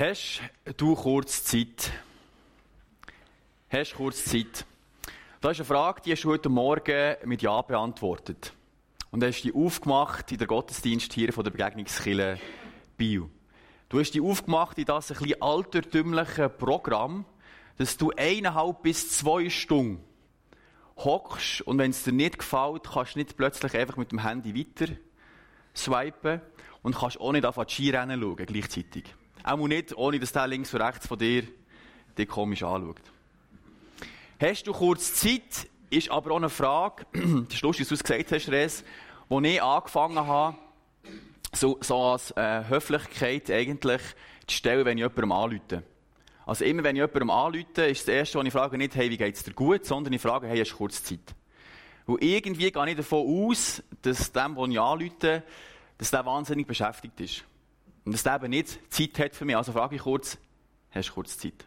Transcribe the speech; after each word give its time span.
Hast 0.00 0.40
du 0.78 0.94
kurz 0.94 1.44
Zeit? 1.44 1.92
Hast 3.68 3.92
du 3.92 3.96
kurz 3.96 4.24
Zeit? 4.24 4.64
Das 5.42 5.52
ist 5.52 5.58
eine 5.58 5.64
Frage, 5.66 6.00
die 6.00 6.12
hast 6.12 6.22
du 6.22 6.30
heute 6.30 6.48
Morgen 6.48 7.16
mit 7.26 7.42
Ja 7.42 7.60
beantwortet. 7.60 8.54
Und 9.10 9.22
hast 9.22 9.42
die 9.42 9.52
aufgemacht 9.52 10.32
in 10.32 10.38
der 10.38 10.46
Gottesdienst 10.46 11.12
hier 11.12 11.34
von 11.34 11.44
der 11.44 11.50
Begegnungskille 11.50 12.40
Bio. 12.96 13.28
Du 13.90 14.00
hast 14.00 14.12
die 14.12 14.22
aufgemacht 14.22 14.78
in 14.78 14.86
das 14.86 15.10
ein 15.12 15.18
bisschen 15.18 15.42
altertümliche 15.42 16.48
Programm, 16.48 17.26
dass 17.76 17.98
du 17.98 18.10
eineinhalb 18.16 18.80
bis 18.80 19.18
zwei 19.18 19.50
Stunden 19.50 20.02
hockst 20.96 21.60
und 21.60 21.76
wenn 21.76 21.90
es 21.90 22.04
dir 22.04 22.12
nicht 22.12 22.38
gefällt, 22.38 22.84
kannst 22.90 23.16
du 23.16 23.18
nicht 23.18 23.36
plötzlich 23.36 23.76
einfach 23.76 23.98
mit 23.98 24.12
dem 24.12 24.26
Handy 24.26 24.58
weiter 24.58 24.94
swipen 25.76 26.40
und 26.80 26.96
kannst 26.96 27.20
auch 27.20 27.32
nicht 27.32 27.44
auf 27.44 27.58
Skirennen 27.68 28.18
schauen 28.18 28.46
gleichzeitig. 28.46 29.04
Auch 29.42 29.66
nicht, 29.66 29.96
ohne 29.96 30.18
dass 30.18 30.32
der 30.32 30.46
links 30.46 30.72
und 30.74 30.80
rechts 30.80 31.06
von 31.06 31.18
dir 31.18 31.44
dich 32.16 32.28
komisch 32.28 32.62
anschaut. 32.62 33.00
Hast 34.40 34.66
du 34.66 34.72
kurz 34.72 35.14
Zeit, 35.14 35.68
ist 35.90 36.10
aber 36.10 36.32
auch 36.32 36.36
eine 36.36 36.48
Frage, 36.48 37.04
das 37.12 37.54
ist 37.54 37.62
lustig, 37.62 37.88
dass 37.88 37.88
du 37.88 37.94
es 37.94 38.04
gesagt 38.04 38.32
hast, 38.32 38.48
Res, 38.48 38.84
wo 39.28 39.40
ich 39.40 39.62
angefangen 39.62 40.26
habe, 40.26 40.56
so, 41.52 41.78
so 41.80 41.96
als 41.96 42.30
äh, 42.32 42.64
Höflichkeit 42.68 43.50
eigentlich 43.50 44.00
zu 44.46 44.56
stellen, 44.56 44.84
wenn 44.84 44.98
ich 44.98 45.02
jemandem 45.02 45.32
anrufe. 45.32 45.82
Also 46.46 46.64
immer, 46.64 46.84
wenn 46.84 46.96
ich 46.96 47.00
jemandem 47.00 47.30
anrufe, 47.30 47.82
ist 47.82 48.06
das 48.06 48.14
Erste, 48.14 48.38
was 48.38 48.46
ich 48.46 48.52
frage, 48.52 48.78
nicht, 48.78 48.94
hey, 48.94 49.10
wie 49.10 49.16
geht's 49.16 49.42
dir 49.42 49.52
gut, 49.52 49.84
sondern 49.84 50.12
ich 50.12 50.22
frage, 50.22 50.46
hey, 50.46 50.58
hast 50.58 50.72
du 50.72 50.76
kurz 50.76 51.02
Zeit? 51.02 51.34
Und 52.06 52.22
irgendwie 52.22 52.70
gehe 52.70 52.88
ich 52.88 52.96
davon 52.96 53.48
aus, 53.48 53.82
dass 54.02 54.32
dem, 54.32 54.54
den 54.54 54.72
ich 54.72 54.80
anrufe, 54.80 55.42
dass 55.98 56.10
der 56.10 56.24
wahnsinnig 56.24 56.66
beschäftigt 56.66 57.20
ist. 57.20 57.44
Und 58.04 58.12
dass 58.12 58.22
der 58.22 58.36
eben 58.36 58.50
nicht 58.50 58.78
Zeit 58.92 59.18
hat 59.18 59.34
für 59.36 59.44
mich. 59.44 59.56
Also 59.56 59.72
frage 59.72 59.96
ich 59.96 60.02
kurz, 60.02 60.38
hast 60.90 61.08
du 61.08 61.14
kurz 61.14 61.38
Zeit? 61.38 61.66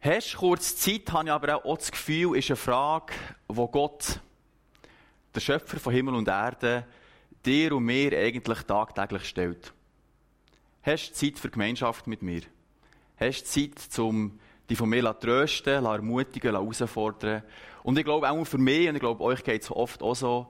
Hast 0.00 0.34
du 0.34 0.38
kurz 0.38 0.76
Zeit, 0.76 1.10
habe 1.12 1.26
ich 1.26 1.32
aber 1.32 1.66
auch 1.66 1.76
das 1.76 1.90
Gefühl, 1.90 2.36
ist 2.36 2.50
eine 2.50 2.56
Frage, 2.56 3.14
wo 3.48 3.66
Gott, 3.66 4.20
der 5.34 5.40
Schöpfer 5.40 5.78
von 5.78 5.92
Himmel 5.92 6.14
und 6.14 6.28
Erde, 6.28 6.86
dir 7.44 7.74
und 7.74 7.84
mir 7.84 8.16
eigentlich 8.16 8.62
tagtäglich 8.62 9.24
stellt. 9.24 9.72
Hast 10.82 11.10
du 11.10 11.14
Zeit 11.14 11.38
für 11.38 11.50
Gemeinschaft 11.50 12.06
mit 12.06 12.22
mir? 12.22 12.42
Hast 13.16 13.42
du 13.42 13.70
Zeit, 13.70 13.98
um 13.98 14.38
die 14.68 14.76
von 14.76 14.88
mir 14.88 15.02
zu 15.02 15.12
trösten, 15.14 15.82
zu 15.82 15.90
ermutigen, 15.90 16.52
zu 16.52 16.56
herausfordern? 16.56 17.42
Und 17.82 17.98
ich 17.98 18.04
glaube 18.04 18.30
auch 18.30 18.44
für 18.44 18.58
mich, 18.58 18.88
und 18.88 18.94
ich 18.94 19.00
glaube 19.00 19.22
euch 19.24 19.42
geht 19.42 19.62
es 19.62 19.70
oft 19.70 20.02
auch 20.02 20.14
so, 20.14 20.46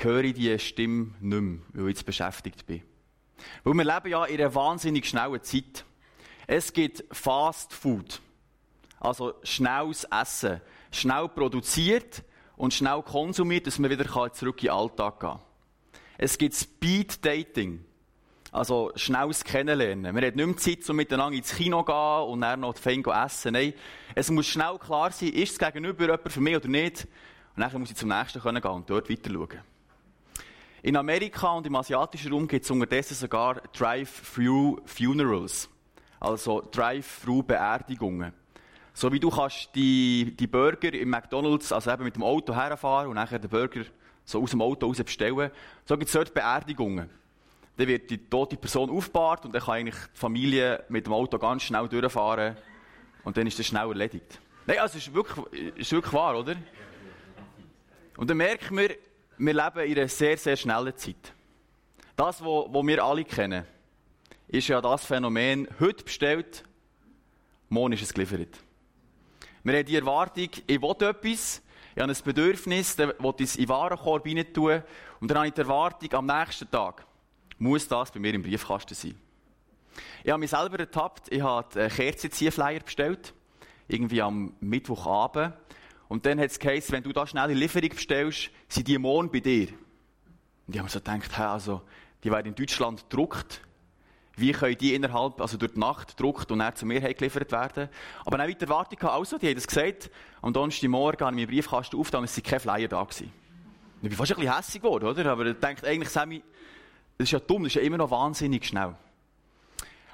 höre 0.00 0.24
ich 0.24 0.34
diese 0.34 0.58
Stimme 0.58 1.14
nicht 1.20 1.40
mehr, 1.40 1.60
weil 1.72 1.82
ich 1.82 1.96
jetzt 1.96 2.06
beschäftigt 2.06 2.66
bin. 2.66 2.82
Weil 3.64 3.74
wir 3.74 3.84
leben 3.84 4.08
ja 4.08 4.24
in 4.24 4.40
einer 4.40 4.54
wahnsinnig 4.54 5.06
schnellen 5.06 5.42
Zeit. 5.42 5.84
Es 6.46 6.72
gibt 6.72 7.04
Fast 7.12 7.72
Food. 7.72 8.20
Also 9.00 9.34
schnelles 9.42 10.04
Essen. 10.04 10.60
Schnell 10.90 11.28
produziert 11.28 12.22
und 12.56 12.74
schnell 12.74 13.02
konsumiert, 13.02 13.66
dass 13.66 13.78
man 13.78 13.90
wieder 13.90 14.06
zurück 14.32 14.62
in 14.62 14.68
den 14.68 14.70
Alltag 14.70 15.20
gehen 15.20 15.30
kann. 15.30 15.40
Es 16.16 16.36
gibt 16.36 16.54
Speed 16.54 17.24
Dating. 17.24 17.84
Also 18.50 18.92
schnelles 18.96 19.44
Kennenlernen. 19.44 20.14
Wir 20.16 20.26
haben 20.26 20.36
nicht 20.36 20.46
mehr 20.46 20.56
Zeit, 20.56 20.88
um 20.88 20.96
miteinander 20.96 21.36
ins 21.36 21.54
Kino 21.54 21.82
zu 21.82 21.84
gehen 21.84 22.32
und 22.32 22.40
dann 22.40 22.60
noch 22.60 22.76
fein 22.76 23.04
essen. 23.04 23.52
Nein, 23.52 23.74
es 24.14 24.30
muss 24.30 24.46
schnell 24.46 24.78
klar 24.78 25.10
sein, 25.12 25.28
ist 25.28 25.52
es 25.52 25.58
gegenüber 25.58 26.04
jemand 26.04 26.32
für 26.32 26.40
mich 26.40 26.56
oder 26.56 26.68
nicht. 26.68 27.06
Und 27.54 27.62
dann 27.62 27.80
muss 27.80 27.90
ich 27.90 27.96
zum 27.96 28.08
nächsten 28.08 28.40
gehen 28.42 28.56
und 28.56 28.88
dort 28.88 29.10
weiter 29.10 29.30
schauen. 29.30 29.60
In 30.82 30.96
Amerika 30.96 31.52
und 31.52 31.66
im 31.66 31.74
asiatischen 31.74 32.32
Raum 32.32 32.46
gibt 32.46 32.64
es 32.64 32.70
unterdessen 32.70 33.14
sogar 33.14 33.60
Drive-Through 33.76 34.80
Funerals. 34.86 35.68
Also 36.20 36.62
Drive-Through-Beerdigungen. 36.70 38.32
So 38.94 39.12
wie 39.12 39.20
du 39.20 39.30
kannst 39.30 39.74
die, 39.74 40.36
die 40.36 40.46
Burger 40.46 40.92
im 40.92 41.10
McDonalds, 41.10 41.72
also 41.72 41.90
eben 41.90 42.04
mit 42.04 42.14
dem 42.14 42.22
Auto 42.22 42.54
herfahren 42.54 43.08
und 43.08 43.14
nachher 43.14 43.38
den 43.38 43.50
Burger 43.50 43.84
so 44.24 44.42
aus 44.42 44.50
dem 44.50 44.62
Auto 44.62 44.86
raus 44.86 44.98
bestellen. 44.98 45.50
So 45.84 45.96
gibt 45.96 46.08
es 46.08 46.12
dort 46.12 46.32
Beerdigungen. 46.32 47.10
Dann 47.76 47.86
wird 47.86 48.10
die 48.10 48.18
tote 48.18 48.56
Person 48.56 48.90
aufgebahrt 48.90 49.46
und 49.46 49.54
dann 49.54 49.62
kann 49.62 49.74
eigentlich 49.74 49.94
die 50.14 50.18
Familie 50.18 50.84
mit 50.88 51.06
dem 51.06 51.12
Auto 51.12 51.38
ganz 51.38 51.62
schnell 51.62 51.88
durchfahren 51.88 52.56
und 53.24 53.36
dann 53.36 53.46
ist 53.46 53.58
das 53.58 53.66
schnell 53.66 53.88
erledigt. 53.88 54.40
Nein, 54.66 54.78
also 54.78 54.98
ist 54.98 55.14
wirklich, 55.14 55.76
ist 55.76 55.92
wirklich 55.92 56.12
wahr, 56.12 56.38
oder? 56.38 56.56
Und 58.16 58.28
dann 58.28 58.36
merkt 58.36 58.70
man, 58.70 58.88
wir 59.38 59.54
leben 59.54 59.90
in 59.90 59.98
einer 59.98 60.08
sehr, 60.08 60.36
sehr 60.36 60.56
schnellen 60.56 60.96
Zeit. 60.96 61.32
Das, 62.16 62.40
was 62.40 62.86
wir 62.86 63.04
alle 63.04 63.24
kennen, 63.24 63.64
ist 64.48 64.68
ja 64.68 64.80
das 64.80 65.04
Phänomen, 65.04 65.68
heute 65.78 66.04
bestellt, 66.04 66.64
morgen 67.68 67.92
ist 67.92 68.02
es 68.02 68.12
geliefert. 68.12 68.58
Wir 69.62 69.78
haben 69.78 69.86
die 69.86 69.96
Erwartung, 69.96 70.48
ich 70.66 70.82
will 70.82 70.90
etwas, 70.90 71.62
ich 71.94 72.02
habe 72.02 72.12
ein 72.12 72.18
Bedürfnis, 72.24 72.96
dann 72.96 73.12
will 73.18 73.34
es 73.38 73.56
in 73.56 73.64
den 73.64 73.68
Warenkorb 73.68 74.26
rein 74.26 74.52
tun 74.52 74.82
und 75.20 75.28
dann 75.28 75.38
habe 75.38 75.48
ich 75.48 75.54
die 75.54 75.60
Erwartung, 75.60 76.12
am 76.14 76.26
nächsten 76.26 76.70
Tag 76.70 77.06
muss 77.58 77.86
das 77.86 78.10
bei 78.10 78.20
mir 78.20 78.34
im 78.34 78.42
Briefkasten 78.42 78.94
sein. 78.94 79.14
Ich 80.24 80.30
habe 80.30 80.40
mich 80.40 80.50
selber 80.50 80.78
ertappt, 80.78 81.30
ich 81.32 81.42
habe 81.42 81.88
Kerzenziehflyer 81.88 82.80
bestellt, 82.80 83.34
irgendwie 83.86 84.22
am 84.22 84.54
Mittwochabend 84.60 85.54
und 86.08 86.24
dann 86.24 86.40
hat 86.40 86.50
es 86.50 86.58
geheißen, 86.58 86.92
wenn 86.92 87.02
du 87.02 87.12
da 87.12 87.26
schnell 87.26 87.44
eine 87.44 87.54
Lieferung 87.54 87.90
bestellst, 87.90 88.50
sind 88.68 88.88
die 88.88 88.96
morgen 88.98 89.30
bei 89.30 89.40
dir. 89.40 89.68
Und 90.66 90.74
ich 90.74 90.78
habe 90.78 90.84
mir 90.84 90.90
so 90.90 90.98
gedacht, 90.98 91.36
hey, 91.36 91.46
also, 91.46 91.82
die 92.24 92.30
werden 92.30 92.48
in 92.48 92.54
Deutschland 92.54 93.08
gedruckt. 93.08 93.60
Wie 94.36 94.52
können 94.52 94.78
die 94.78 94.94
innerhalb, 94.94 95.40
also 95.40 95.56
durch 95.58 95.72
die 95.72 95.80
Nacht 95.80 96.16
gedruckt 96.16 96.50
und 96.50 96.60
dann 96.60 96.74
zu 96.74 96.86
mir 96.86 97.00
geliefert 97.00 97.50
werden? 97.52 97.88
Aber 98.24 98.38
dann 98.38 98.48
weiter 98.48 98.66
Erwartung 98.66 99.00
also, 99.08 99.36
die 99.36 99.48
haben 99.48 99.56
das 99.56 99.66
gesagt, 99.66 100.10
am 100.40 100.52
Donnerstagmorgen 100.52 101.26
habe 101.26 101.36
ich 101.36 101.46
meinen 101.46 101.54
Briefkasten 101.54 101.98
aufgetan, 101.98 102.24
es 102.24 102.34
sind 102.34 102.46
keine 102.46 102.60
Flyer 102.60 102.88
da 102.88 103.02
gewesen. 103.02 103.32
Ich 104.00 104.08
bin 104.08 104.16
fast 104.16 104.30
ein 104.30 104.36
bisschen 104.36 104.54
hässlich 104.54 104.82
geworden, 104.82 105.06
oder? 105.06 105.26
Aber 105.26 105.44
ich 105.44 105.58
denke 105.58 105.86
eigentlich, 105.86 106.08
Sammy, 106.08 106.42
das 107.18 107.26
ist 107.26 107.32
ja 107.32 107.40
dumm, 107.40 107.64
das 107.64 107.72
ist 107.72 107.74
ja 107.76 107.82
immer 107.82 107.96
noch 107.96 108.10
wahnsinnig 108.10 108.64
schnell. 108.64 108.94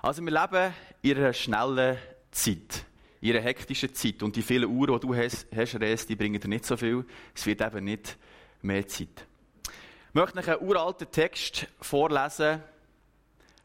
Also 0.00 0.22
wir 0.22 0.32
leben 0.32 0.75
in 1.03 1.19
einer 1.19 1.32
schnellen 1.34 1.99
Zeit 2.31 2.87
ihrer 3.24 3.40
hektischen 3.40 3.94
Zeit. 3.94 4.22
Und 4.22 4.36
die 4.36 4.42
vielen 4.42 4.68
Uhren, 4.70 5.00
die 5.00 5.06
du 5.06 5.14
hast, 5.14 5.46
hast 5.54 5.80
Res, 5.80 6.06
die 6.06 6.14
bringen 6.14 6.40
dir 6.40 6.48
nicht 6.48 6.66
so 6.66 6.76
viel. 6.76 7.04
Es 7.34 7.46
wird 7.46 7.62
eben 7.62 7.84
nicht 7.84 8.18
mehr 8.60 8.86
Zeit. 8.86 9.26
Ich 10.08 10.14
möchte 10.14 10.38
euch 10.38 10.48
einen 10.48 10.68
uralten 10.68 11.10
Text 11.10 11.66
vorlesen, 11.80 12.62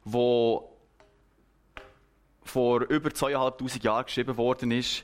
der 0.05 0.61
vor 2.43 2.81
über 2.89 3.13
zweieinhalbtausend 3.13 3.83
Jahren 3.83 4.05
geschrieben 4.05 4.37
worden 4.37 4.71
ist 4.71 5.03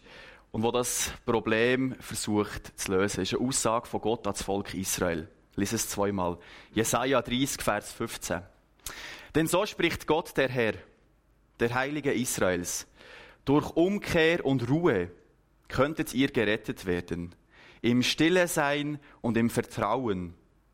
und 0.52 0.64
wo 0.64 0.72
das 0.72 1.12
Problem 1.26 1.96
versucht 2.00 2.80
zu 2.80 2.94
lösen. 2.94 3.18
Das 3.18 3.32
ist 3.32 3.38
eine 3.38 3.48
Aussage 3.48 3.88
von 3.88 4.02
Gott 4.02 4.26
an 4.26 4.34
das 4.34 4.44
Volk 4.44 4.74
Israel. 4.74 5.28
Lies 5.56 5.74
es 5.74 5.90
zweimal. 5.90 6.38
Jesaja 6.74 7.22
30, 7.22 7.62
Vers 7.62 7.92
15. 7.92 8.42
Denn 9.36 9.48
so 9.48 9.66
spricht 9.66 10.08
Gott, 10.08 10.36
der 10.38 10.48
Herr, 10.48 10.76
der 11.60 11.74
Heilige 11.74 12.14
Israels. 12.14 12.88
Durch 13.46 13.70
Umkehr 13.76 14.44
und 14.44 14.70
Ruhe 14.70 15.12
könntet 15.68 16.14
ihr 16.14 16.30
gerettet 16.30 16.86
werden. 16.86 17.36
Im 17.82 18.02
Stille 18.02 18.48
sein 18.48 19.00
und 19.22 19.38
im 19.38 19.52
Vertrauen 19.52 20.34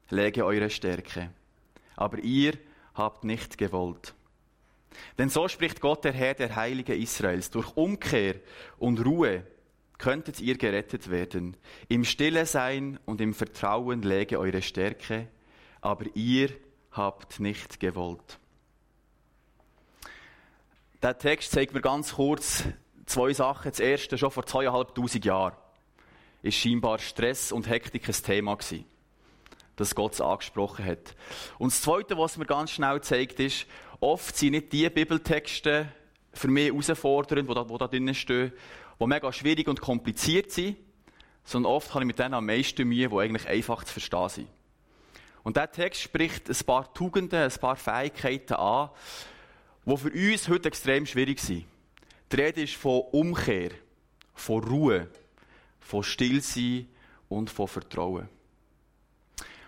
läge 0.09 0.45
eure 0.45 0.69
Stärke. 0.69 1.31
Aber 1.97 2.19
ihr 2.19 2.53
habt 2.93 3.25
nicht 3.25 3.57
gewollt. 3.57 4.13
Denn 5.17 5.29
so 5.29 5.47
spricht 5.47 5.81
Gott, 5.81 6.05
der 6.05 6.13
Herr, 6.13 6.33
der 6.33 6.55
Heilige 6.55 6.95
Israels. 6.95 7.49
Durch 7.49 7.75
Umkehr 7.75 8.35
und 8.77 9.05
Ruhe 9.05 9.45
könntet 9.97 10.39
ihr 10.39 10.57
gerettet 10.57 11.09
werden. 11.09 11.57
Im 11.89 12.05
Stille 12.05 12.45
sein 12.45 12.99
und 13.05 13.21
im 13.21 13.33
Vertrauen 13.33 14.01
läge 14.01 14.39
eure 14.39 14.61
Stärke. 14.61 15.27
Aber 15.81 16.05
ihr 16.15 16.49
habt 16.91 17.39
nicht 17.39 17.79
gewollt. 17.79 18.40
Der 21.01 21.17
Text 21.17 21.51
zeigt 21.51 21.73
mir 21.73 21.81
ganz 21.81 22.13
kurz 22.13 22.63
zwei 23.07 23.33
Sachen. 23.33 23.71
Das 23.71 23.79
erste, 23.79 24.19
schon 24.19 24.29
vor 24.29 24.45
zweieinhalbtausend 24.45 25.25
Jahren, 25.25 25.55
ist 26.43 26.57
scheinbar 26.57 26.99
Stress 26.99 27.51
und 27.51 27.67
Hektik 27.67 28.07
ein 28.07 28.13
Thema 28.13 28.55
gewesen, 28.55 28.85
das 29.77 29.95
Gott 29.95 30.21
angesprochen 30.21 30.85
hat. 30.85 31.15
Und 31.57 31.71
das 31.71 31.81
zweite, 31.81 32.19
was 32.19 32.37
mir 32.37 32.45
ganz 32.45 32.69
schnell 32.69 33.01
zeigt, 33.01 33.39
ist, 33.39 33.65
oft 33.99 34.37
sind 34.37 34.51
nicht 34.51 34.71
die 34.73 34.87
Bibeltexte 34.91 35.91
für 36.33 36.47
mich 36.49 36.67
herausfordernd, 36.67 37.49
die 37.49 37.53
da, 37.55 37.67
wo 37.67 37.79
da 37.79 37.87
drinnen 37.87 38.13
stehen, 38.13 38.53
die 38.99 39.07
mega 39.07 39.33
schwierig 39.33 39.67
und 39.67 39.81
kompliziert 39.81 40.51
sind, 40.51 40.77
sondern 41.43 41.71
oft 41.71 41.95
habe 41.95 42.03
ich 42.03 42.07
mit 42.07 42.19
denen 42.19 42.35
am 42.35 42.45
meisten 42.45 42.87
Mühe, 42.87 43.09
die 43.09 43.17
eigentlich 43.17 43.47
einfach 43.47 43.83
zu 43.85 43.93
verstehen 43.93 44.29
sind. 44.29 44.47
Und 45.41 45.57
der 45.57 45.71
Text 45.71 46.01
spricht 46.01 46.47
ein 46.47 46.65
paar 46.67 46.93
Tugenden, 46.93 47.41
ein 47.41 47.59
paar 47.59 47.75
Fähigkeiten 47.75 48.53
an, 48.53 48.91
die 49.85 49.97
für 49.97 50.11
uns 50.11 50.47
heute 50.47 50.67
extrem 50.67 51.05
schwierig 51.05 51.39
sind. 51.39 51.65
Die 52.31 52.35
Rede 52.35 52.61
ist 52.61 52.75
von 52.75 53.01
Umkehr, 53.11 53.71
von 54.33 54.63
Ruhe, 54.63 55.07
von 55.79 56.03
Stillsein 56.03 56.87
und 57.27 57.49
von 57.49 57.67
Vertrauen. 57.67 58.29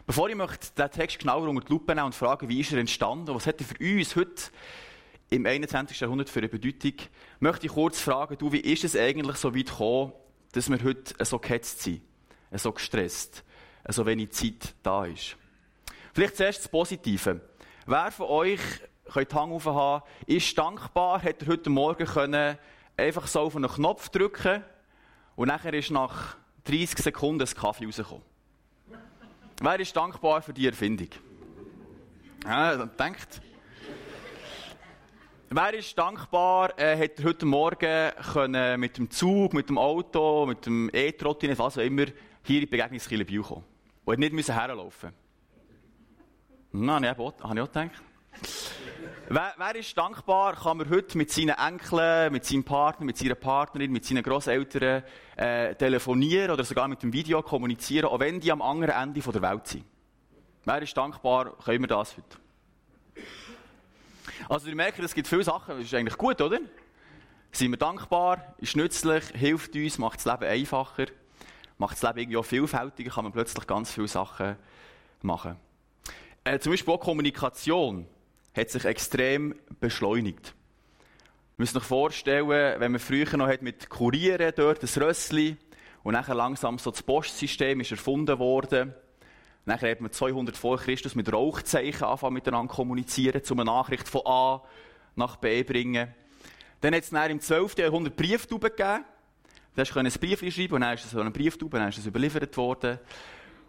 Bevor 0.05 0.29
ich 0.29 0.35
möchte 0.35 0.67
den 0.77 0.91
Text 0.91 1.19
genauer 1.19 1.47
unter 1.47 1.65
die 1.65 1.71
Lupe 1.71 1.95
nehmen 1.95 2.07
und 2.07 2.15
fragen, 2.15 2.49
wie 2.49 2.59
ist 2.59 2.71
er 2.73 2.79
entstanden, 2.79 3.33
was 3.33 3.47
hat 3.47 3.59
er 3.61 3.65
für 3.65 3.99
uns 3.99 4.15
heute 4.15 4.43
im 5.29 5.45
21. 5.45 5.99
Jahrhundert 5.99 6.29
für 6.29 6.39
eine 6.39 6.49
Bedeutung? 6.49 6.93
Möchte 7.39 7.65
ich 7.65 7.71
kurz 7.71 7.99
fragen, 7.99 8.37
du, 8.37 8.51
wie 8.51 8.59
ist 8.59 8.83
es 8.83 8.95
eigentlich 8.95 9.37
so 9.37 9.55
weit 9.55 9.67
gekommen, 9.67 10.11
dass 10.51 10.69
wir 10.69 10.83
heute 10.83 11.25
so 11.25 11.39
gehetzt 11.39 11.81
sind, 11.81 12.01
so 12.51 12.71
gestresst, 12.71 13.43
so 13.87 14.05
wenig 14.05 14.31
Zeit 14.31 14.75
da 14.83 15.05
ist? 15.05 15.37
Vielleicht 16.13 16.35
zuerst 16.35 16.59
das 16.59 16.67
Positive. 16.67 17.41
Wer 17.85 18.11
von 18.11 18.27
euch, 18.27 18.61
könnt 19.13 19.31
die 19.31 19.35
Hand 19.35 19.65
haben, 19.65 20.03
ist 20.25 20.57
dankbar, 20.57 21.21
hat 21.21 21.41
er 21.41 21.47
heute 21.47 21.69
Morgen 21.69 22.05
können 22.05 22.57
einfach 22.97 23.27
so 23.27 23.41
auf 23.41 23.55
einen 23.55 23.69
Knopf 23.69 24.09
drücken 24.09 24.63
und 25.35 25.47
nachher 25.47 25.73
ist 25.73 25.91
nach 25.91 26.35
30 26.65 26.99
Sekunden 26.99 27.41
ein 27.41 27.55
Kaffee 27.55 27.85
rausgekommen. 27.85 28.23
Wer 29.61 29.79
ist 29.79 29.95
dankbar 29.95 30.41
für 30.41 30.53
die 30.53 30.65
Erfindung? 30.65 31.09
Ja, 32.45 32.85
denkt. 32.85 33.41
Wer 35.49 35.73
ist 35.75 35.95
dankbar, 35.97 36.77
äh, 36.79 36.97
hat 36.97 37.23
heute 37.23 37.45
Morgen 37.45 38.11
können 38.33 38.79
mit 38.79 38.97
dem 38.97 39.11
Zug, 39.11 39.53
mit 39.53 39.69
dem 39.69 39.77
Auto, 39.77 40.47
mit 40.47 40.65
dem 40.65 40.89
E-Trottinett, 40.91 41.59
was 41.59 41.77
auch 41.77 41.83
immer, 41.83 42.05
hier 42.41 42.55
in 42.55 42.61
die 42.61 42.65
Begegnungskille 42.65 43.23
Biel 43.23 43.43
kommen. 43.43 43.63
Und 44.03 44.17
nicht 44.17 44.33
müssen 44.33 44.55
herlaufen. 44.55 45.13
Na, 46.71 46.95
habe 46.95 47.11
ich 47.13 47.43
auch 47.45 47.71
gedacht. 47.71 48.01
Wer, 49.35 49.55
wer, 49.57 49.75
ist 49.75 49.97
dankbar, 49.97 50.55
kann 50.55 50.77
man 50.77 50.87
heute 50.91 51.17
mit 51.17 51.31
seinen 51.31 51.57
Enkeln, 51.57 52.31
mit 52.31 52.45
seinem 52.45 52.63
Partner, 52.63 53.03
mit 53.03 53.17
seiner 53.17 53.33
Partnerin, 53.33 53.91
mit 53.91 54.05
seinen 54.05 54.21
Grosseltern 54.21 55.01
äh, 55.35 55.73
telefonieren 55.73 56.51
oder 56.51 56.63
sogar 56.63 56.87
mit 56.87 57.01
dem 57.01 57.11
Video 57.11 57.41
kommunizieren, 57.41 58.05
auch 58.05 58.19
wenn 58.19 58.39
die 58.39 58.51
am 58.51 58.61
anderen 58.61 58.93
Ende 58.93 59.21
der 59.21 59.41
Welt 59.41 59.65
sind. 59.65 59.85
Wer 60.65 60.83
ist 60.83 60.95
dankbar, 60.95 61.57
können 61.57 61.81
wir 61.81 61.87
das 61.87 62.15
heute? 62.15 62.37
Also, 64.49 64.69
ihr 64.69 64.75
merkt, 64.75 64.99
es 64.99 65.15
gibt 65.15 65.27
viele 65.27 65.43
Sachen, 65.43 65.77
das 65.77 65.85
ist 65.85 65.95
eigentlich 65.95 66.17
gut, 66.19 66.39
oder? 66.39 66.59
Sind 67.51 67.71
wir 67.71 67.77
dankbar, 67.77 68.53
ist 68.59 68.75
nützlich, 68.75 69.23
hilft 69.33 69.75
uns, 69.75 69.97
macht 69.97 70.23
das 70.23 70.25
Leben 70.25 70.43
einfacher, 70.43 71.07
macht 71.79 71.93
das 71.93 72.03
Leben 72.03 72.19
irgendwie 72.19 72.37
auch 72.37 72.45
vielfältiger, 72.45 73.09
kann 73.09 73.23
man 73.23 73.33
plötzlich 73.33 73.65
ganz 73.65 73.91
viele 73.91 74.07
Sachen 74.07 74.57
machen. 75.23 75.55
Äh, 76.43 76.59
zum 76.59 76.71
Beispiel 76.71 76.93
auch 76.93 76.99
Kommunikation 76.99 78.05
hat 78.55 78.69
sich 78.69 78.85
extrem 78.85 79.55
beschleunigt. 79.79 80.53
Wir 81.55 81.63
müssen 81.63 81.79
sich 81.79 81.83
vorstellen, 81.83 82.47
wenn 82.47 82.91
man 82.91 82.99
früher 82.99 83.37
noch 83.37 83.61
mit 83.61 83.89
Kurieren 83.89 84.53
dort, 84.55 84.83
das 84.83 84.99
Rössli, 84.99 85.57
und 86.03 86.13
nachher 86.13 86.35
langsam 86.35 86.77
so 86.77 86.91
das 86.91 87.01
Postsystem 87.01 87.79
ist 87.79 87.91
erfunden 87.91 88.37
worden. 88.37 88.93
Nachher 89.65 89.91
hat 89.91 90.01
man 90.01 90.11
200 90.11 90.57
vor 90.57 90.77
Christus 90.77 91.15
mit 91.15 91.31
Rauchzeichen 91.31 92.03
anfangen 92.03 92.33
miteinander 92.33 92.73
kommunizieren, 92.73 93.41
um 93.49 93.59
eine 93.59 93.71
Nachricht 93.71 94.09
von 94.09 94.21
A 94.25 94.61
nach 95.15 95.37
B 95.37 95.63
bringen. 95.63 96.13
Dann 96.81 96.93
hat 96.93 97.03
es 97.03 97.11
im 97.11 97.39
12. 97.39 97.77
Jahrhundert 97.77 98.17
Brieftuben 98.17 98.69
gegeben. 98.69 99.05
Da 99.75 99.83
konnte 99.85 100.11
ein 100.11 100.19
Brief 100.19 100.39
schreiben 100.53 100.73
und 100.73 100.81
dann 100.81 100.93
ist 100.95 101.05
es 101.05 101.11
so 101.11 101.21
eine 101.21 101.31
Brieftube, 101.31 101.79
dann 101.79 101.89
ist 101.89 101.97
es 101.97 102.05
überliefert 102.05 102.55
worden. 102.57 102.99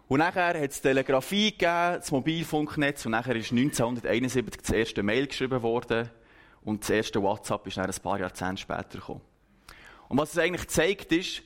Und 0.07 0.19
nachher 0.19 0.61
hat 0.61 0.71
es 0.71 0.81
Telegrafie 0.81 1.51
gegeben, 1.51 1.95
das 1.95 2.11
Mobilfunknetz, 2.11 3.05
und 3.05 3.13
nachher 3.13 3.35
ist 3.35 3.51
1971 3.51 4.61
das 4.61 4.69
erste 4.69 5.03
Mail 5.03 5.25
geschrieben 5.25 5.61
worden, 5.63 6.09
und 6.63 6.81
das 6.81 6.89
erste 6.91 7.21
WhatsApp 7.21 7.65
ist 7.67 7.77
dann 7.77 7.89
ein 7.89 8.01
paar 8.01 8.19
Jahrzehnte 8.19 8.61
später 8.61 8.99
gekommen. 8.99 9.21
Und 10.07 10.17
was 10.17 10.33
es 10.33 10.37
eigentlich 10.37 10.67
zeigt, 10.67 11.11
ist, 11.11 11.41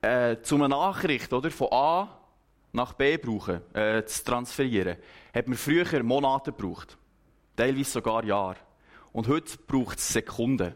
äh, 0.00 0.36
zu 0.42 0.54
einer 0.54 0.68
Nachricht, 0.68 1.32
oder, 1.32 1.50
von 1.50 1.68
A 1.72 2.20
nach 2.72 2.94
B 2.94 3.18
brauchen, 3.18 3.60
äh, 3.74 4.04
zu 4.04 4.24
transferieren, 4.24 4.96
hat 5.34 5.48
man 5.48 5.58
früher 5.58 6.02
Monate 6.02 6.52
gebraucht. 6.52 6.96
Teilweise 7.56 7.90
sogar 7.90 8.24
Jahre. 8.24 8.56
Und 9.12 9.28
heute 9.28 9.58
braucht 9.66 9.98
es 9.98 10.12
Sekunden. 10.12 10.74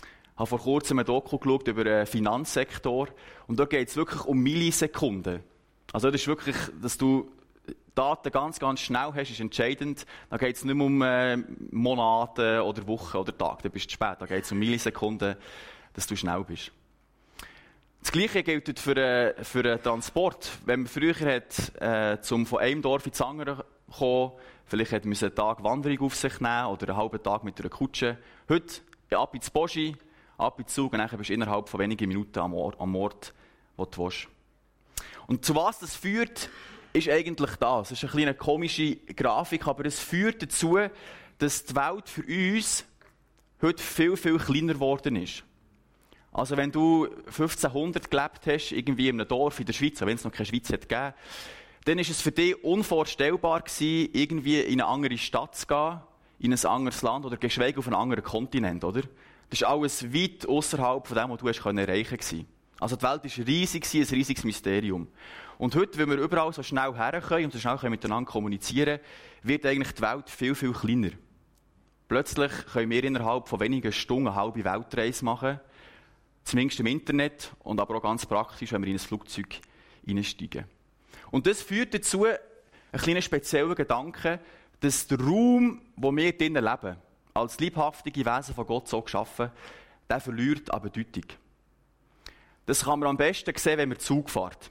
Ich 0.00 0.38
habe 0.38 0.46
vor 0.46 0.60
kurzem 0.60 0.98
ein 0.98 1.04
Doku 1.04 1.38
geschaut 1.38 1.68
über 1.68 1.84
den 1.84 2.06
Finanzsektor. 2.06 3.08
Und 3.46 3.60
da 3.60 3.66
geht 3.66 3.88
es 3.88 3.96
wirklich 3.96 4.24
um 4.24 4.38
Millisekunden. 4.42 5.42
Also 5.94 6.10
das 6.10 6.22
ist 6.22 6.26
wirklich, 6.26 6.56
dass 6.82 6.98
du 6.98 7.30
Daten 7.94 8.32
ganz, 8.32 8.58
ganz 8.58 8.80
schnell 8.80 9.12
hast, 9.14 9.30
ist 9.30 9.38
entscheidend. 9.38 10.06
Da 10.28 10.38
geht 10.38 10.56
es 10.56 10.64
nicht 10.64 10.74
mehr 10.74 10.86
um 10.86 11.00
äh, 11.02 11.36
Monate 11.70 12.64
oder 12.64 12.84
Wochen 12.88 13.16
oder 13.16 13.38
Tage, 13.38 13.62
da 13.62 13.68
bist 13.68 13.86
du 13.86 13.92
spät. 13.92 14.16
Da 14.18 14.26
geht 14.26 14.42
es 14.42 14.50
um 14.50 14.58
Millisekunden, 14.58 15.36
dass 15.92 16.08
du 16.08 16.16
schnell 16.16 16.42
bist. 16.42 16.72
Das 18.00 18.10
Gleiche 18.10 18.42
gilt 18.42 18.76
für, 18.80 18.96
äh, 18.96 19.44
für 19.44 19.62
den 19.62 19.80
Transport. 19.80 20.50
Wenn 20.66 20.80
man 20.80 20.88
früher 20.88 21.14
hat, 21.14 21.80
äh, 21.80 22.20
zum 22.22 22.44
von 22.44 22.58
einem 22.58 22.82
Dorf 22.82 23.06
ins 23.06 23.20
andere 23.20 23.64
kommen, 23.96 24.32
vielleicht 24.66 24.90
hat 24.90 25.04
man 25.04 25.16
einen 25.16 25.34
Tag 25.36 25.62
Wanderung 25.62 26.00
auf 26.00 26.16
sich 26.16 26.40
nehmen 26.40 26.66
oder 26.66 26.88
einen 26.88 26.96
halben 26.96 27.22
Tag 27.22 27.44
mit 27.44 27.60
einer 27.60 27.70
Kutsche. 27.70 28.18
Heute 28.48 28.80
ja, 29.12 29.22
ab 29.22 29.32
ins 29.32 29.48
Boschi, 29.48 29.94
ab 30.38 30.58
ins 30.58 30.74
Zug 30.74 30.92
und 30.92 30.98
dann 30.98 31.08
bist 31.16 31.30
du 31.30 31.34
innerhalb 31.34 31.68
von 31.68 31.78
wenigen 31.78 32.08
Minuten 32.08 32.40
am 32.40 32.52
Ort, 32.52 32.80
am 32.80 32.96
Ort 32.96 33.32
wo 33.76 33.84
du 33.84 34.04
willst. 34.04 34.33
Und 35.26 35.44
zu 35.44 35.54
was 35.54 35.78
das 35.78 35.96
führt, 35.96 36.48
ist 36.92 37.08
eigentlich 37.08 37.56
das. 37.56 37.90
Es 37.90 38.02
ist 38.02 38.04
eine 38.04 38.12
kleine 38.12 38.34
komische 38.34 38.96
Grafik, 38.96 39.66
aber 39.66 39.84
es 39.86 39.98
führt 39.98 40.42
dazu, 40.42 40.78
dass 41.38 41.64
die 41.64 41.74
Welt 41.74 42.08
für 42.08 42.22
uns 42.22 42.84
heute 43.60 43.82
viel, 43.82 44.16
viel 44.16 44.38
kleiner 44.38 44.74
geworden 44.74 45.16
ist. 45.16 45.42
Also 46.32 46.56
wenn 46.56 46.72
du 46.72 47.06
1500 47.26 48.10
gelebt 48.10 48.46
hast, 48.46 48.72
irgendwie 48.72 49.08
in 49.08 49.20
einem 49.20 49.28
Dorf 49.28 49.60
in 49.60 49.66
der 49.66 49.72
Schweiz, 49.72 50.00
wenn 50.00 50.16
es 50.16 50.24
noch 50.24 50.32
keine 50.32 50.46
Schweiz 50.46 50.72
hat 50.72 50.88
gegeben, 50.88 51.14
dann 51.84 51.98
ist 51.98 52.10
es 52.10 52.20
für 52.20 52.32
dich 52.32 52.62
unvorstellbar 52.64 53.60
gewesen, 53.60 54.10
irgendwie 54.12 54.60
in 54.60 54.80
eine 54.80 54.86
andere 54.86 55.18
Stadt 55.18 55.54
zu 55.54 55.66
gehen, 55.66 56.00
in 56.40 56.52
ein 56.52 56.64
anderes 56.64 57.02
Land 57.02 57.24
oder 57.24 57.36
geschweige 57.36 57.78
auf 57.78 57.86
einen 57.86 57.94
anderen 57.96 58.24
Kontinent, 58.24 58.84
oder? 58.84 59.02
Das 59.50 59.60
ist 59.60 59.64
alles 59.64 60.12
weit 60.12 60.48
außerhalb 60.48 61.06
von 61.06 61.16
dem, 61.16 61.30
was 61.30 61.38
du 61.38 61.48
hast 61.48 61.64
erreichen 61.64 62.08
konntest. 62.18 62.53
Also 62.80 62.96
die 62.96 63.02
Welt 63.02 63.24
war 63.24 63.46
riesig, 63.46 63.94
ein 63.94 64.14
riesiges 64.14 64.44
Mysterium. 64.44 65.08
Und 65.58 65.74
heute, 65.76 65.98
wenn 65.98 66.10
wir 66.10 66.18
überall 66.18 66.52
so 66.52 66.62
schnell 66.62 66.94
her 66.94 67.20
können 67.20 67.46
und 67.46 67.52
so 67.52 67.58
schnell 67.58 67.90
miteinander 67.90 68.30
kommunizieren 68.30 69.00
wird 69.42 69.66
eigentlich 69.66 69.92
die 69.92 70.02
Welt 70.02 70.30
viel, 70.30 70.54
viel 70.54 70.72
kleiner. 70.72 71.10
Plötzlich 72.08 72.50
können 72.72 72.90
wir 72.90 73.04
innerhalb 73.04 73.48
von 73.48 73.60
wenigen 73.60 73.92
Stunden 73.92 74.28
eine 74.28 74.36
halbe 74.36 74.64
Weltreise 74.64 75.24
machen. 75.24 75.60
Zumindest 76.44 76.80
im 76.80 76.86
Internet 76.86 77.52
und 77.60 77.80
aber 77.80 77.96
auch 77.96 78.02
ganz 78.02 78.26
praktisch, 78.26 78.72
wenn 78.72 78.82
wir 78.82 78.88
in 78.88 78.96
ein 78.96 78.98
Flugzeug 78.98 79.60
einsteigen. 80.06 80.64
Und 81.30 81.46
das 81.46 81.62
führt 81.62 81.94
dazu, 81.94 82.24
einen 82.24 82.38
kleinen 82.92 83.22
speziellen 83.22 83.74
Gedanken, 83.74 84.38
dass 84.80 85.06
der 85.06 85.20
Raum, 85.20 85.80
wo 85.96 86.14
wir 86.14 86.36
drinnen 86.36 86.62
leben, 86.62 86.96
als 87.32 87.58
liebhaftige 87.58 88.24
Wesen 88.24 88.54
von 88.54 88.66
Gott 88.66 88.88
so 88.88 89.00
geschaffen, 89.00 89.50
der 90.08 90.20
verliert 90.20 90.70
an 90.70 90.82
Bedeutung. 90.82 91.24
Das 92.66 92.84
kann 92.84 93.00
man 93.00 93.10
am 93.10 93.16
besten 93.16 93.52
sehen, 93.56 93.78
wenn 93.78 93.88
man 93.88 93.98
Zug 93.98 94.30
fährt. 94.30 94.70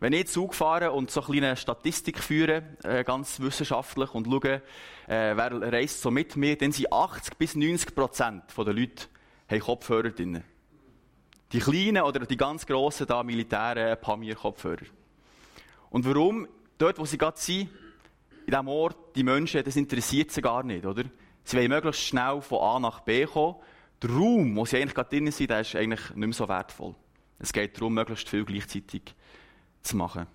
Wenn 0.00 0.12
ich 0.12 0.28
Zug 0.28 0.54
fahre 0.54 0.92
und 0.92 1.10
so 1.10 1.20
eine 1.22 1.30
kleine 1.30 1.56
Statistik 1.56 2.18
führe, 2.20 2.62
äh, 2.84 3.02
ganz 3.02 3.40
wissenschaftlich, 3.40 4.14
und 4.14 4.26
schaue, 4.26 4.62
äh, 5.08 5.36
wer 5.36 5.72
reist 5.72 6.02
so 6.02 6.10
mit 6.10 6.36
mir, 6.36 6.56
dann 6.56 6.70
sind 6.70 6.92
80 6.92 7.36
bis 7.36 7.56
90 7.56 7.94
Prozent 7.94 8.44
der 8.56 8.74
Leute 8.74 9.06
haben 9.48 9.60
Kopfhörer 9.60 10.10
drin. 10.10 10.44
Die 11.52 11.58
kleinen 11.58 12.02
oder 12.02 12.26
die 12.26 12.36
ganz 12.36 12.66
grossen 12.66 13.06
da 13.06 13.22
militären 13.22 13.98
Pamir-Kopfhörer. 14.00 14.86
Und 15.90 16.04
warum? 16.04 16.46
Dort, 16.76 16.98
wo 16.98 17.04
sie 17.04 17.18
gerade 17.18 17.38
sind, 17.40 17.70
in 18.46 18.52
diesem 18.52 18.68
Ort, 18.68 19.16
die 19.16 19.24
Menschen, 19.24 19.64
das 19.64 19.74
interessiert 19.74 20.30
sie 20.30 20.42
gar 20.42 20.62
nicht, 20.62 20.86
oder? 20.86 21.04
Sie 21.42 21.56
wollen 21.56 21.68
möglichst 21.70 22.02
schnell 22.02 22.40
von 22.40 22.60
A 22.60 22.78
nach 22.78 23.00
B 23.00 23.24
kommen 23.24 23.56
der 24.02 24.10
Raum, 24.10 24.56
wo 24.56 24.64
sie 24.64 24.76
eigentlich 24.76 24.94
gerade 24.94 25.10
drin 25.10 25.30
sind, 25.30 25.50
der 25.50 25.60
ist 25.60 25.74
eigentlich 25.74 26.00
nicht 26.10 26.16
mehr 26.16 26.32
so 26.32 26.48
wertvoll. 26.48 26.94
Es 27.38 27.52
geht 27.52 27.76
darum, 27.76 27.94
möglichst 27.94 28.28
viel 28.28 28.44
gleichzeitig 28.44 29.02
zu 29.82 29.96
machen. 29.96 30.26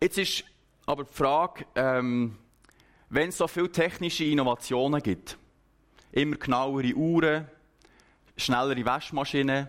Jetzt 0.00 0.18
ist 0.18 0.44
aber 0.86 1.04
die 1.04 1.12
Frage, 1.12 1.66
ähm, 1.74 2.38
wenn 3.10 3.30
es 3.30 3.38
so 3.38 3.48
viele 3.48 3.70
technische 3.70 4.24
Innovationen 4.24 5.02
gibt, 5.02 5.38
immer 6.12 6.36
genauere 6.36 6.94
Uhren, 6.94 7.46
schnellere 8.36 8.84
Waschmaschinen, 8.84 9.68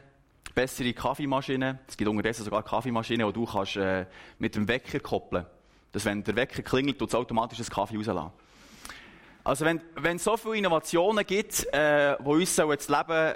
bessere 0.53 0.93
Kaffeemaschinen, 0.93 1.79
es 1.87 1.97
gibt 1.97 2.09
unterdessen 2.09 2.43
sogar 2.43 2.63
Kaffeemaschinen, 2.63 3.27
die 3.27 3.33
du 3.33 3.45
kannst, 3.45 3.77
äh, 3.77 4.05
mit 4.37 4.55
dem 4.55 4.67
Wecker 4.67 4.99
koppeln 4.99 5.45
kannst. 5.91 6.05
Wenn 6.05 6.23
der 6.23 6.35
Wecker 6.35 6.61
klingelt, 6.61 6.99
tut 6.99 7.09
es 7.09 7.15
automatisch 7.15 7.59
einen 7.59 7.69
Kaffee 7.69 7.97
rauslassen. 7.97 8.31
Also 9.43 9.65
wenn, 9.65 9.81
es 10.15 10.23
so 10.23 10.37
viele 10.37 10.57
Innovationen 10.57 11.25
gibt, 11.25 11.65
äh, 11.73 12.17
die 12.19 12.23
uns 12.23 12.55
das 12.55 12.89
Leben 12.89 13.35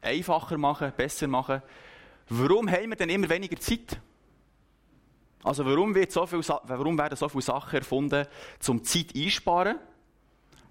einfacher 0.00 0.58
machen, 0.58 0.92
besser 0.96 1.28
machen, 1.28 1.62
warum 2.28 2.70
haben 2.70 2.90
wir 2.90 2.96
denn 2.96 3.10
immer 3.10 3.28
weniger 3.28 3.58
Zeit? 3.60 4.00
Also 5.44 5.64
warum, 5.64 5.94
wird 5.94 6.12
so 6.12 6.26
viel, 6.26 6.40
warum 6.40 6.96
werden 6.98 7.16
so 7.16 7.28
viele 7.28 7.42
Sachen 7.42 7.78
erfunden, 7.78 8.26
um 8.68 8.84
Zeit 8.84 9.14
einsparen, 9.14 9.76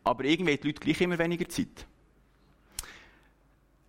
aber 0.04 0.24
irgendwie 0.24 0.54
haben 0.54 0.62
die 0.62 0.68
Leute 0.68 0.80
gleich 0.80 1.02
immer 1.02 1.20
weniger 1.20 1.48
Zeit? 1.50 1.86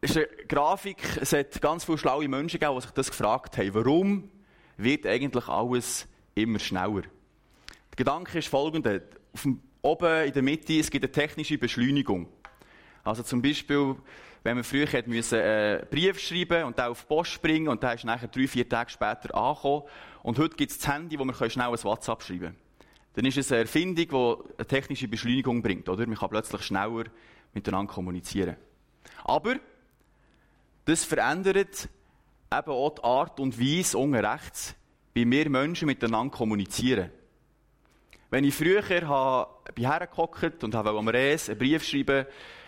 Es 0.00 0.10
ist 0.10 0.16
eine 0.16 0.46
Grafik, 0.48 0.98
es 1.20 1.32
hat 1.32 1.60
ganz 1.60 1.84
viele 1.84 1.98
schlaue 1.98 2.26
Menschen 2.26 2.58
gegeben, 2.58 2.74
die 2.74 2.82
sich 2.82 2.90
das 2.90 3.10
gefragt 3.10 3.56
haben. 3.56 3.74
Warum 3.74 4.30
wird 4.76 5.06
eigentlich 5.06 5.46
alles 5.46 6.08
immer 6.34 6.58
schneller? 6.58 7.02
Der 7.02 7.96
Gedanke 7.96 8.38
ist 8.40 8.48
folgender. 8.48 9.00
Auf 9.32 9.42
dem 9.42 9.62
oben 9.82 10.26
in 10.26 10.32
der 10.32 10.42
Mitte, 10.42 10.78
es 10.78 10.90
gibt 10.90 11.04
eine 11.04 11.12
technische 11.12 11.58
Beschleunigung. 11.58 12.28
Also 13.04 13.22
zum 13.24 13.42
Beispiel, 13.42 13.96
wenn 14.44 14.56
man 14.56 14.64
früher 14.64 14.86
hätte 14.86 15.10
müssen, 15.10 15.40
einen 15.40 15.80
äh, 15.80 15.86
Brief 15.90 16.20
schreiben 16.20 16.64
und 16.64 16.78
dann 16.78 16.92
auf 16.92 17.02
die 17.02 17.06
Post 17.08 17.42
bringen 17.42 17.68
und 17.68 17.82
dann 17.82 17.96
ist 17.96 18.04
nachher 18.04 18.28
drei, 18.28 18.46
vier 18.46 18.68
Tage 18.68 18.90
später 18.90 19.34
angekommen. 19.34 19.82
Und 20.22 20.38
heute 20.38 20.56
gibt 20.56 20.70
es 20.70 20.78
das 20.78 20.88
Handy, 20.88 21.18
wo 21.18 21.24
man 21.24 21.34
schnell 21.34 21.66
ein 21.66 21.84
WhatsApp 21.84 22.22
schreiben 22.22 22.40
kann. 22.40 22.56
Dann 23.14 23.24
ist 23.26 23.36
es 23.36 23.50
eine 23.52 23.62
Erfindung, 23.62 24.06
die 24.08 24.58
eine 24.58 24.66
technische 24.66 25.08
Beschleunigung 25.08 25.62
bringt, 25.62 25.88
oder? 25.88 26.06
Man 26.06 26.16
kann 26.16 26.30
plötzlich 26.30 26.62
schneller 26.62 27.04
miteinander 27.52 27.92
kommunizieren. 27.92 28.56
Aber, 29.24 29.56
das 30.84 31.04
verändert 31.04 31.88
eben 32.52 32.70
auch 32.70 32.94
die 32.94 33.04
Art 33.04 33.40
und 33.40 33.60
Weise 33.60 33.98
unten 33.98 34.24
rechts, 34.24 34.74
wie 35.14 35.30
wir 35.30 35.50
Menschen 35.50 35.86
miteinander 35.86 36.34
kommunizieren. 36.34 37.10
Wenn 38.32 38.44
ich 38.44 38.54
früher 38.54 38.80
bin 39.74 39.84
hergehockt 39.84 40.64
und 40.64 40.72
wollte 40.72 40.88
am 40.88 41.08
Rees 41.08 41.50
einen 41.50 41.58
Brief 41.58 41.84
schreiben, 41.84 42.24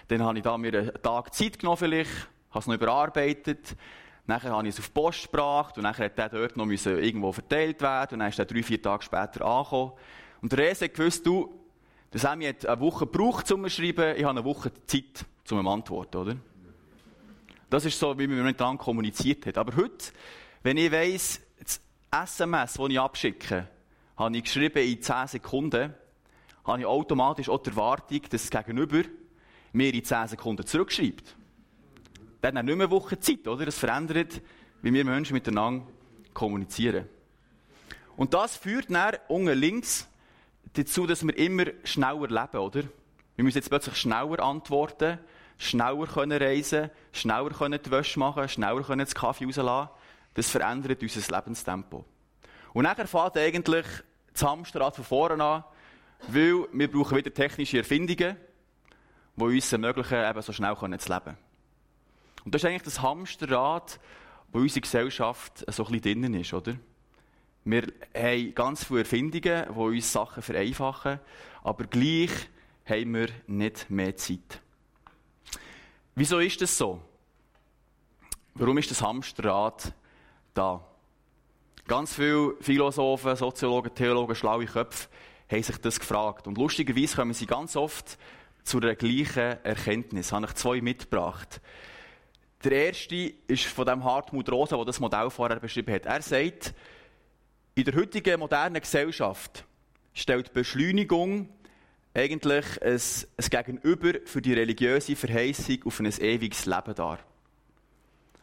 dann 0.08 0.22
habe 0.22 0.36
ich 0.36 0.44
da 0.44 0.58
mir 0.58 0.78
einen 0.78 1.02
Tag 1.02 1.32
Zeit 1.32 1.58
genommen 1.58 1.78
vielleicht, 1.78 2.10
habe 2.50 2.58
es 2.58 2.66
noch 2.66 2.74
überarbeitet, 2.74 3.74
Nachher 4.26 4.52
habe 4.52 4.68
ich 4.68 4.74
es 4.74 4.80
auf 4.80 4.88
die 4.88 4.92
Post 4.92 5.22
gebracht 5.32 5.78
und 5.78 5.84
nachher 5.84 6.04
hat 6.04 6.18
der 6.18 6.28
dort 6.28 6.58
noch 6.58 6.66
irgendwo 6.66 7.32
verteilt 7.32 7.80
werden 7.80 8.14
und 8.14 8.18
dann 8.18 8.28
ist 8.28 8.38
er 8.38 8.44
drei, 8.44 8.62
vier 8.62 8.82
Tage 8.82 9.04
später 9.04 9.42
angekommen. 9.42 9.92
Und 10.42 10.52
der 10.52 10.70
hat 10.70 10.94
gewusst, 10.94 11.26
du, 11.26 11.58
der 12.12 12.20
Sammy 12.20 12.44
hat 12.44 12.66
eine 12.66 12.80
Woche 12.80 13.06
gebraucht, 13.06 13.50
um 13.50 13.64
zu 13.64 13.70
schreiben, 13.70 14.16
ich 14.18 14.24
habe 14.24 14.38
eine 14.38 14.44
Woche 14.44 14.70
Zeit, 14.86 15.24
um 15.50 15.64
zu 15.64 15.70
antworten, 15.70 16.16
oder? 16.18 16.36
Das 17.70 17.86
ist 17.86 17.98
so, 17.98 18.18
wie 18.18 18.26
man 18.26 18.44
miteinander 18.44 18.82
kommuniziert 18.82 19.46
hat. 19.46 19.56
Aber 19.56 19.76
heute, 19.76 20.12
wenn 20.62 20.76
ich 20.76 20.92
weiss, 20.92 21.40
das 21.58 21.80
SMS, 22.10 22.74
das 22.74 22.88
ich 22.90 23.00
abschicke, 23.00 23.68
habe 24.16 24.36
ich 24.36 24.44
geschrieben 24.44 24.82
in 24.82 25.02
10 25.02 25.28
Sekunden, 25.28 25.94
habe 26.64 26.80
ich 26.80 26.86
automatisch 26.86 27.48
auch 27.48 27.62
die 27.62 27.70
Erwartung, 27.70 28.22
dass 28.30 28.48
das 28.48 28.50
Gegenüber 28.50 29.02
mir 29.72 29.92
in 29.92 30.04
10 30.04 30.28
Sekunden 30.28 30.66
zurückschreibt. 30.66 31.34
Dann 32.40 32.58
hat 32.58 32.64
nicht 32.64 32.76
mehr 32.76 32.86
eine 32.86 32.90
Woche 32.90 33.18
Zeit, 33.18 33.46
oder? 33.48 33.64
Das 33.64 33.78
verändert, 33.78 34.40
wie 34.82 34.92
wir 34.92 35.04
Menschen 35.04 35.34
miteinander 35.34 35.86
kommunizieren. 36.32 37.08
Und 38.16 38.34
das 38.34 38.56
führt 38.56 38.90
dann 38.90 39.16
unten 39.28 39.58
links 39.58 40.08
dazu, 40.74 41.06
dass 41.06 41.24
wir 41.24 41.36
immer 41.36 41.64
schneller 41.84 42.28
leben, 42.28 42.58
oder? 42.58 42.82
Wir 43.36 43.44
müssen 43.44 43.58
jetzt 43.58 43.70
plötzlich 43.70 43.96
schneller 43.96 44.40
antworten, 44.40 45.18
schneller 45.58 46.06
können 46.06 46.40
reisen, 46.40 46.90
schneller 47.12 47.50
können 47.50 47.80
die 47.84 47.90
Wäsche 47.90 48.18
machen, 48.18 48.48
schneller 48.48 48.82
können 48.82 49.00
das 49.00 49.14
Kaffee 49.14 49.46
rauslassen. 49.46 49.90
Das 50.34 50.50
verändert 50.50 51.02
unser 51.02 51.36
Lebenstempo. 51.36 52.04
Und 52.74 52.82
nachher 52.82 53.06
fängt 53.06 53.38
eigentlich 53.38 53.86
das 54.32 54.42
Hamsterrad 54.42 54.96
von 54.96 55.04
vorne 55.04 55.42
an, 55.42 55.64
weil 56.28 56.66
wir 56.72 56.90
brauchen 56.90 57.16
wieder 57.16 57.32
technische 57.32 57.78
Erfindungen, 57.78 58.36
die 59.36 59.42
uns 59.42 59.72
ermöglichen, 59.72 60.18
eben 60.18 60.42
so 60.42 60.52
schnell 60.52 60.76
zu 60.76 61.12
leben. 61.12 61.38
Und 62.44 62.54
das 62.54 62.62
ist 62.62 62.68
eigentlich 62.68 62.82
das 62.82 63.00
Hamsterrad, 63.00 64.00
wo 64.52 64.58
unsere 64.58 64.80
Gesellschaft 64.80 65.64
so 65.72 65.84
ein 65.84 65.92
bisschen 65.92 66.20
drinnen 66.20 66.34
ist, 66.34 66.52
oder? 66.52 66.74
Wir 67.64 67.84
haben 68.14 68.54
ganz 68.54 68.84
viele 68.84 69.00
Erfindungen, 69.00 69.66
die 69.68 69.78
uns 69.78 70.12
Sachen 70.12 70.42
vereinfachen, 70.42 71.20
aber 71.62 71.84
gleich 71.84 72.32
haben 72.86 73.14
wir 73.14 73.28
nicht 73.46 73.88
mehr 73.88 74.16
Zeit. 74.16 74.60
Wieso 76.16 76.40
ist 76.40 76.60
das 76.60 76.76
so? 76.76 77.00
Warum 78.54 78.78
ist 78.78 78.90
das 78.90 79.00
Hamsterrad 79.00 79.92
da? 80.52 80.84
Ganz 81.86 82.14
viele 82.14 82.54
Philosophen, 82.60 83.36
Soziologen, 83.36 83.94
Theologen, 83.94 84.34
schlaue 84.34 84.64
Köpfe 84.64 85.08
haben 85.50 85.62
sich 85.62 85.76
das 85.78 86.00
gefragt. 86.00 86.46
Und 86.46 86.56
lustigerweise 86.56 87.16
kommen 87.16 87.34
sie 87.34 87.46
ganz 87.46 87.76
oft 87.76 88.18
zu 88.62 88.80
der 88.80 88.96
gleichen 88.96 89.62
Erkenntnis. 89.64 90.32
Habe 90.32 90.46
ich 90.46 90.54
zwei 90.54 90.80
mitgebracht. 90.80 91.60
Der 92.64 92.86
erste 92.86 93.34
ist 93.46 93.64
von 93.64 93.84
dem 93.84 94.04
Hartmut 94.04 94.50
Rosa, 94.50 94.76
der 94.76 94.86
das 94.86 95.00
Modell 95.00 95.28
vorher 95.28 95.60
beschrieben 95.60 95.94
hat. 95.94 96.06
Er 96.06 96.22
sagt, 96.22 96.72
in 97.74 97.84
der 97.84 97.94
heutigen 97.94 98.40
modernen 98.40 98.80
Gesellschaft 98.80 99.66
stellt 100.14 100.54
Beschleunigung 100.54 101.50
eigentlich 102.14 102.82
ein, 102.82 102.94
ein 102.94 103.50
Gegenüber 103.50 104.12
für 104.24 104.40
die 104.40 104.54
religiöse 104.54 105.16
Verheißung 105.16 105.82
auf 105.84 106.00
ein 106.00 106.06
ewiges 106.06 106.64
Leben 106.64 106.94
dar. 106.94 107.18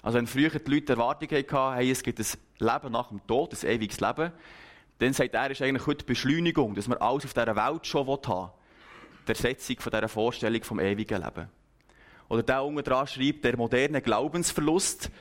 Also 0.04 0.18
wenn 0.18 0.28
früher 0.28 0.50
die 0.50 0.72
Leute 0.72 0.94
Erwartungen 0.94 1.32
hatten, 1.32 1.76
hey, 1.76 1.90
es 1.90 2.04
gibt 2.04 2.20
ein 2.20 2.26
Leben 2.62 2.92
nach 2.92 3.10
dem 3.10 3.26
Tod, 3.28 3.54
ein 3.54 3.70
ewiges 3.70 4.00
Leben, 4.00 4.32
dann 5.00 5.14
sagt 5.14 5.34
er, 5.34 5.50
ist 5.50 5.62
eigentlich 5.62 5.88
heute 5.88 6.06
Beschleunigung, 6.06 6.76
dass 6.76 6.88
man 6.88 7.00
alles 7.00 7.26
auf 7.26 7.34
dieser 7.34 7.56
Welt 7.56 7.88
schon 7.88 8.08
haben 8.08 8.28
will. 8.28 8.50
Die 9.28 9.32
Ersetzung 9.32 9.80
von 9.80 9.92
dieser 9.92 10.08
Vorstellung 10.08 10.64
vom 10.64 10.80
ewigen 10.80 11.22
Leben. 11.22 11.50
Oder 12.30 12.44
der 12.44 12.64
unten 12.64 12.84
dran 12.84 13.08
schreibt, 13.08 13.44
der 13.44 13.58
moderne 13.58 14.02
Glaubensverlust, 14.02 15.12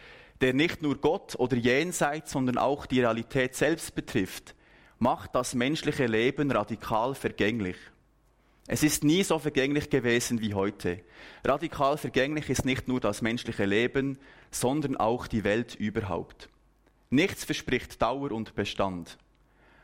der 0.41 0.55
nicht 0.55 0.83
nur 0.83 0.97
Gott 0.97 1.35
oder 1.37 1.57
Jenseits, 1.57 2.33
sondern 2.33 2.57
auch 2.57 2.87
die 2.87 3.01
Realität 3.01 3.55
selbst 3.55 3.95
betrifft, 3.95 4.55
macht 4.99 5.35
das 5.35 5.55
menschliche 5.55 6.07
Leben 6.07 6.51
radikal 6.51 7.15
vergänglich. 7.15 7.77
Es 8.67 8.85
ist 8.85 9.03
nie 9.03 9.25
so 9.25 9.39
vergänglich 9.39 9.91
gewesen 9.91 10.41
wie 10.41 10.55
heute. 10.55 11.01
Radikal 11.45 11.97
vergänglich 11.97 12.49
ist 12.51 12.65
nicht 12.65 12.87
nur 12.87 13.01
das 13.01 13.23
menschliche 13.23 13.65
Leben, 13.65 14.19
sondern 14.51 14.97
auch 14.97 15.27
die 15.27 15.43
Welt 15.43 15.75
überhaupt. 15.75 16.49
Nichts 17.11 17.45
verspricht 17.45 18.01
Dauer 18.01 18.31
und 18.31 18.55
Bestand. 18.55 19.19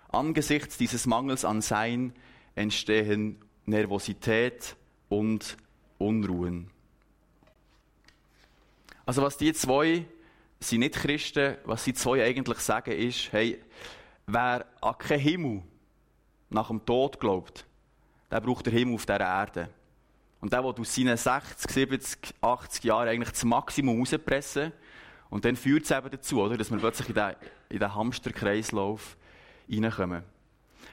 Angesichts 0.09 0.79
dieses 0.79 1.07
Mangels 1.07 1.45
an 1.45 1.61
Sein 1.61 2.13
entstehen 2.55 3.39
Nervosität 3.65 4.77
und 5.09 5.57
Unruhen. 5.99 6.71
Also 9.05 9.23
was 9.23 9.37
die 9.37 9.53
zwei 9.53 10.05
sind 10.61 10.81
nicht 10.81 10.95
Christen, 10.95 11.57
was 11.65 11.85
sie 11.85 11.95
zwei 11.95 12.25
eigentlich 12.25 12.59
sagen 12.59 12.93
ist, 12.93 13.33
hey, 13.33 13.61
wer 14.27 14.65
an 14.81 14.97
keinen 14.97 15.21
Himmel 15.21 15.63
nach 16.49 16.69
dem 16.69 16.85
Tod 16.87 17.19
glaubt, 17.19 17.67
der 18.31 18.41
braucht 18.41 18.67
den 18.67 18.73
Himmel 18.73 18.95
auf 18.95 19.05
dieser 19.05 19.21
Erde. 19.21 19.69
Und 20.41 20.53
der, 20.53 20.63
der 20.63 20.79
aus 20.79 20.95
seinen 20.95 21.17
60, 21.17 21.71
70, 21.71 22.35
80 22.41 22.85
Jahren 22.85 23.09
eigentlich 23.09 23.31
das 23.31 23.45
Maximum 23.45 23.99
rauspressen 23.99 24.73
und 25.31 25.45
dann 25.45 25.57
führt 25.57 25.85
es 25.85 25.91
eben 25.91 26.11
dazu, 26.11 26.41
oder, 26.41 26.57
dass 26.57 26.71
wir 26.71 26.79
plötzlich 26.79 27.09
in 27.09 27.15
den, 27.15 27.35
den 27.71 27.95
Hamsterkreislauf 27.95 29.17
reinkommen. 29.71 30.23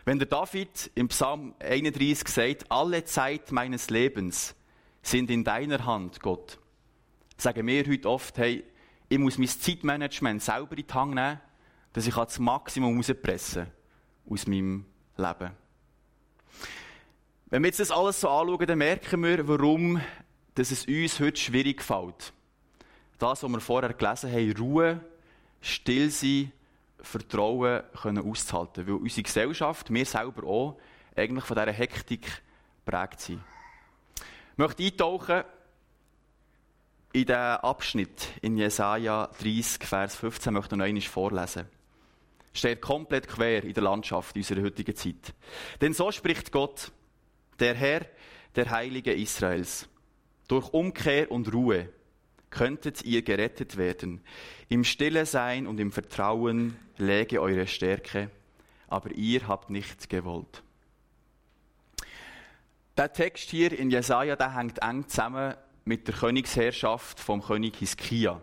Wenn 0.06 0.20
der 0.20 0.28
David 0.28 0.92
im 0.96 1.08
Psalm 1.08 1.54
31 1.60 2.28
sagt, 2.28 2.72
alle 2.72 3.06
Zeit 3.06 3.52
meines 3.52 3.90
Lebens 3.90 4.56
sind 5.02 5.30
in 5.30 5.44
deiner 5.44 5.86
Hand, 5.86 6.20
Gott, 6.22 6.60
sagen 7.38 7.68
wir 7.68 7.86
heute 7.88 8.10
oft, 8.10 8.38
hey, 8.38 8.64
ich 9.08 9.20
muss 9.20 9.38
mein 9.38 9.48
Zeitmanagement 9.48 10.42
selber 10.42 10.78
in 10.78 10.88
die 10.88 10.94
Hand 10.94 11.16
nehmen, 11.16 11.40
dass 11.94 12.08
ich 12.08 12.16
das 12.16 12.40
Maximum 12.40 12.98
rauspressen 12.98 13.68
aus 14.30 14.48
meinem 14.48 14.86
Leben. 15.16 15.52
Wenn 17.50 17.62
wir 17.62 17.68
jetzt 17.68 17.80
das 17.80 17.92
alles 17.92 18.20
so 18.20 18.30
anschauen, 18.30 18.66
dann 18.66 18.80
merken 18.80 19.24
wir, 19.24 19.48
warum 19.48 20.02
dass 20.56 20.72
es 20.72 20.86
uns 20.86 21.20
heute 21.20 21.40
schwierig 21.40 21.82
fällt. 21.82 22.34
Das, 23.20 23.44
was 23.44 23.52
wir 23.52 23.60
vorher 23.60 23.94
gelesen 23.94 24.32
haben, 24.32 24.58
Ruhe, 24.58 25.00
still 25.62 26.10
sein, 26.10 26.52
Vertrauen 27.00 27.84
können 28.02 28.30
auszuhalten. 28.30 28.88
Weil 28.88 28.96
unsere 28.96 29.24
Gesellschaft, 29.24 29.94
wir 29.94 30.06
selber 30.06 30.48
auch, 30.48 30.78
eigentlich 31.16 31.44
von 31.44 31.58
dieser 31.58 31.72
Hektik 31.72 32.42
prägt 32.86 33.20
sind. 33.20 33.42
Ich 34.52 34.58
möchte 34.58 34.84
eintauchen 34.84 35.44
in 37.12 37.26
den 37.26 37.36
Abschnitt 37.36 38.30
in 38.42 38.58
Jesaja 38.58 39.28
30, 39.40 39.84
Vers 39.84 40.16
15 40.16 40.54
möchte 40.54 40.76
noch 40.76 40.86
einmal 40.86 41.02
vorlesen. 41.02 41.68
Steht 42.54 42.82
komplett 42.82 43.28
quer 43.28 43.64
in 43.64 43.74
der 43.74 43.84
Landschaft 43.84 44.36
unserer 44.36 44.64
heutigen 44.64 44.96
Zeit. 44.96 45.34
Denn 45.82 45.94
so 45.94 46.12
spricht 46.12 46.52
Gott, 46.52 46.92
der 47.60 47.76
Herr, 47.76 48.06
der 48.56 48.70
Heilige 48.70 49.14
Israels. 49.14 49.88
Durch 50.48 50.74
Umkehr 50.74 51.32
und 51.32 51.52
Ruhe 51.54 51.90
könntet 52.54 53.04
ihr 53.04 53.24
gerettet 53.24 53.78
werden. 53.78 54.22
Im 54.70 54.84
Stille 54.84 55.26
sein 55.26 55.68
und 55.68 55.80
im 55.80 55.92
Vertrauen 55.92 56.78
läge 56.98 57.42
eure 57.42 57.68
Stärke, 57.68 58.30
aber 58.88 59.12
ihr 59.12 59.48
habt 59.48 59.70
nicht 59.70 60.10
gewollt. 60.10 60.64
Der 62.96 63.12
Text 63.12 63.50
hier 63.50 63.78
in 63.78 63.90
Jesaja, 63.90 64.36
der 64.36 64.56
hängt 64.56 64.82
eng 64.84 65.08
zusammen 65.08 65.56
mit 65.84 66.08
der 66.08 66.16
Königsherrschaft 66.16 67.20
vom 67.20 67.42
König 67.42 67.76
Hiskia. 67.78 68.40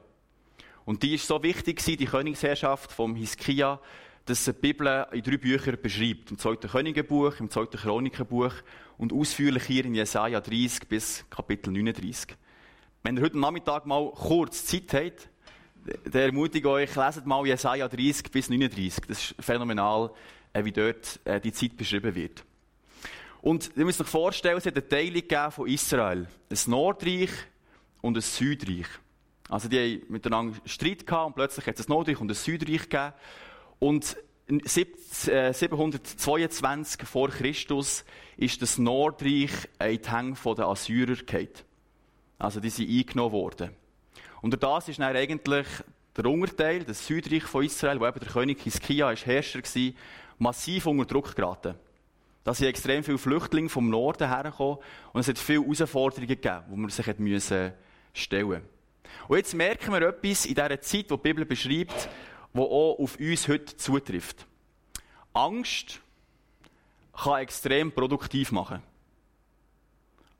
Und 0.85 1.05
die 1.05 1.14
ist 1.14 1.29
so 1.29 1.43
wichtig 1.43 1.81
die 1.85 2.05
Königsherrschaft 2.05 2.90
vom 2.90 3.14
Hiskia, 3.14 3.81
dass 4.25 4.45
die 4.45 4.52
Bibel 4.52 5.07
in 5.12 5.23
drei 5.23 5.37
Büchern 5.37 5.79
beschreibt. 5.81 6.33
Im 6.33 6.38
zweiten 6.38 6.69
Königebuch, 6.69 7.38
im 7.38 7.49
zweiten 7.49 7.76
Chronikenbuch 7.76 8.55
und 8.99 9.12
ausführlich 9.12 9.62
hier 9.64 9.85
in 9.85 9.95
Jesaja 9.95 10.40
30 10.40 10.88
bis 10.88 11.25
Kapitel 11.31 11.73
39. 11.73 12.37
Wenn 13.02 13.16
ihr 13.16 13.23
heute 13.23 13.38
Nachmittag 13.38 13.87
mal 13.87 14.11
kurz 14.11 14.66
Zeit 14.66 14.92
habt, 14.92 15.30
dann 16.04 16.23
ermutige 16.23 16.69
ich 16.69 16.90
euch, 16.90 16.97
leset 16.97 17.25
mal 17.25 17.47
Jesaja 17.47 17.88
30 17.88 18.30
bis 18.30 18.50
39. 18.50 19.07
Das 19.09 19.19
ist 19.19 19.35
phänomenal, 19.40 20.11
äh, 20.52 20.62
wie 20.64 20.73
dort 20.73 21.19
äh, 21.25 21.40
die 21.40 21.52
Zeit 21.52 21.78
beschrieben 21.78 22.14
wird. 22.14 22.45
Und 23.40 23.71
ihr 23.75 23.87
müsst 23.87 24.02
euch 24.02 24.07
vorstellen, 24.07 24.59
es 24.59 24.66
hat 24.66 24.76
eine 24.76 24.87
Teilung 24.87 25.50
von 25.50 25.66
Israel. 25.66 26.28
Ein 26.50 26.59
Nordreich 26.66 27.30
und 28.02 28.19
ein 28.19 28.21
Südreich. 28.21 28.88
Also 29.49 29.71
die 29.71 29.78
haben 29.78 30.02
miteinander 30.12 30.59
Streit 30.66 31.07
gehabt 31.07 31.28
und 31.28 31.37
plötzlich 31.37 31.66
hat 31.66 31.80
es 31.80 31.88
ein 31.88 31.92
Nordreich 31.92 32.21
und 32.21 32.30
ein 32.30 32.35
Südreich 32.35 32.83
gegeben. 32.83 33.14
Und 33.78 34.14
722 34.47 37.09
vor 37.09 37.30
Christus 37.30 38.04
ist 38.37 38.61
das 38.61 38.76
Nordreich 38.76 39.52
in 39.83 40.02
die 40.02 40.11
Hänge 40.11 40.37
der 40.45 40.66
Assyrer 40.66 41.14
gefallen. 41.14 41.49
Also 42.40 42.59
die 42.59 42.70
sind 42.70 42.88
eingenommen 42.88 43.32
worden. 43.32 43.70
Und 44.40 44.61
das 44.62 44.88
ist 44.88 44.99
dann 44.99 45.14
eigentlich 45.14 45.66
der 46.16 46.25
Unterteil, 46.25 46.85
das 46.85 47.06
Südreich 47.06 47.44
von 47.44 47.64
Israel, 47.64 48.00
wo 48.00 48.06
eben 48.06 48.18
der 48.18 48.28
König 48.28 48.62
Hiskia 48.62 49.12
ist 49.12 49.26
Herrscher 49.26 49.61
war, 49.62 49.92
massiv 50.38 50.87
unter 50.87 51.04
Druck 51.04 51.37
geraten. 51.37 51.75
Da 52.42 52.54
sind 52.54 52.68
extrem 52.68 53.04
viele 53.04 53.18
Flüchtlinge 53.18 53.68
vom 53.68 53.90
Norden 53.90 54.26
hergekommen 54.26 54.78
und 55.12 55.20
es 55.20 55.28
hat 55.28 55.38
viele 55.38 55.62
Herausforderungen 55.62 56.28
gegeben, 56.28 56.64
die 56.70 56.76
man 56.76 56.90
sich 56.90 57.04
stellen 57.04 58.49
musste. 58.49 58.62
Und 59.28 59.37
jetzt 59.37 59.54
merken 59.54 59.92
wir 59.92 60.00
etwas 60.00 60.47
in 60.47 60.54
dieser 60.54 60.80
Zeit, 60.80 61.11
die 61.11 61.14
die 61.14 61.16
Bibel 61.16 61.44
beschreibt, 61.44 62.09
wo 62.54 62.64
auch 62.64 62.99
auf 62.99 63.18
uns 63.20 63.49
heute 63.49 63.76
zutrifft. 63.76 64.47
Angst 65.35 66.00
kann 67.12 67.42
extrem 67.42 67.92
produktiv 67.92 68.50
machen. 68.50 68.82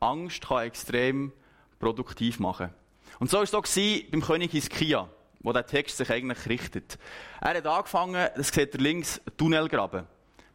Angst 0.01 0.49
kann 0.49 0.65
extrem 0.65 1.33
produktiv 1.81 2.39
machen. 2.39 2.71
Und 3.19 3.29
so 3.31 3.39
war 3.39 3.45
es 3.45 3.55
auch 3.55 3.67
beim 4.13 4.21
König 4.21 4.53
Hiskia, 4.53 5.09
wo 5.41 5.53
der 5.53 5.67
Text 5.67 5.97
sich 5.97 6.11
eigentlich 6.11 6.49
richtet. 6.49 6.99
Er 7.41 7.55
hat 7.57 7.67
angefangen, 7.67 8.29
das 8.37 8.49
seht 8.49 8.75
ihr 8.75 8.81
links, 8.81 9.21
Tunnel 9.37 9.69
graben, 9.69 10.07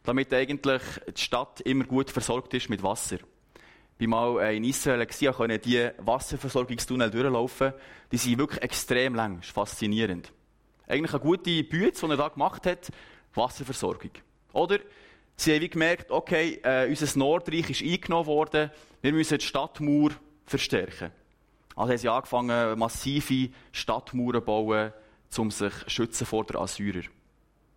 damit 0.04 0.32
eigentlich 0.32 0.82
die 1.14 1.20
Stadt 1.20 1.60
immer 1.60 1.84
gut 1.84 2.10
versorgt 2.10 2.54
ist 2.54 2.70
mit 2.70 2.82
Wasser. 2.82 3.18
Bei 3.98 4.06
mal 4.06 4.40
äh, 4.40 4.56
in 4.56 4.64
Israel 4.64 5.04
gesehen, 5.06 5.32
können 5.32 5.60
die 5.60 5.88
Wasserversorgungstunnel 5.98 7.10
durchlaufen. 7.10 7.72
Die 8.12 8.18
sind 8.18 8.38
wirklich 8.38 8.62
extrem 8.62 9.14
lang. 9.14 9.38
Das 9.38 9.46
ist 9.46 9.54
faszinierend. 9.54 10.32
Eigentlich 10.86 11.14
eine 11.14 11.22
gute 11.22 11.64
Bütze, 11.64 12.06
die 12.06 12.12
er 12.12 12.16
da 12.18 12.28
gemacht 12.28 12.66
hat, 12.66 12.90
Wasserversorgung. 13.34 14.10
Oder 14.52 14.78
sie 15.34 15.54
haben 15.54 15.70
gemerkt, 15.70 16.10
okay, 16.10 16.60
äh, 16.62 16.88
unser 16.88 17.18
Nordreich 17.18 17.70
ist 17.70 17.82
eingenommen 17.82 18.26
worden, 18.26 18.70
wir 19.00 19.12
müssen 19.12 19.38
die 19.38 19.44
Stadtmauer 19.44 20.10
verstärken. 20.46 21.10
Also 21.74 21.90
haben 21.90 21.98
sie 21.98 22.08
angefangen, 22.08 22.78
massive 22.78 23.50
Stadtmauern 23.72 24.34
zu 24.34 24.40
bauen, 24.40 24.92
um 25.36 25.50
sich 25.50 25.74
schützen 25.88 26.26
vor 26.26 26.44
den 26.44 26.56
Assyrern. 26.56 27.08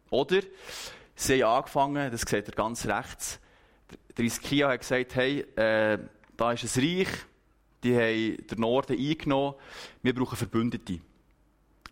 Oder 0.09 0.41
sie 1.15 1.43
haben 1.43 1.57
angefangen, 1.57 2.11
das 2.11 2.21
seht 2.21 2.47
ihr 2.47 2.53
ganz 2.53 2.85
rechts, 2.85 3.39
der 4.17 4.25
Iskia 4.25 4.69
hat 4.69 4.81
gesagt, 4.81 5.15
hey, 5.15 5.41
äh, 5.55 5.97
da 6.35 6.51
ist 6.51 6.77
ein 6.77 6.83
Reich, 6.83 7.07
die 7.83 7.95
haben 7.95 8.47
den 8.47 8.59
Norden 8.59 8.97
eingenommen, 8.97 9.55
wir 10.01 10.13
brauchen 10.13 10.37
Verbündete. 10.37 10.99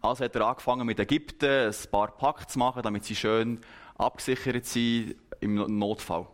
Also 0.01 0.25
hat 0.25 0.35
er 0.35 0.47
angefangen 0.47 0.85
mit 0.85 0.99
Ägypten 0.99 1.69
ein 1.69 1.91
paar 1.91 2.11
Pakte 2.11 2.47
zu 2.47 2.59
machen, 2.59 2.83
damit 2.83 3.05
sie 3.05 3.15
schön 3.15 3.59
abgesichert 3.97 4.65
sind 4.65 5.15
im 5.39 5.55
Notfall. 5.79 6.27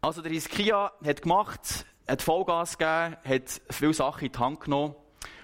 Also 0.00 0.20
der 0.20 0.32
Hiskia 0.32 0.92
hat 1.04 1.22
gemacht, 1.22 1.86
hat 2.06 2.22
Vollgas 2.22 2.78
gegeben, 2.78 3.16
hat 3.24 3.60
viele 3.70 3.94
Sachen 3.94 4.26
in 4.26 4.32
die 4.32 4.38
Hand 4.38 4.60
genommen. 4.60 4.94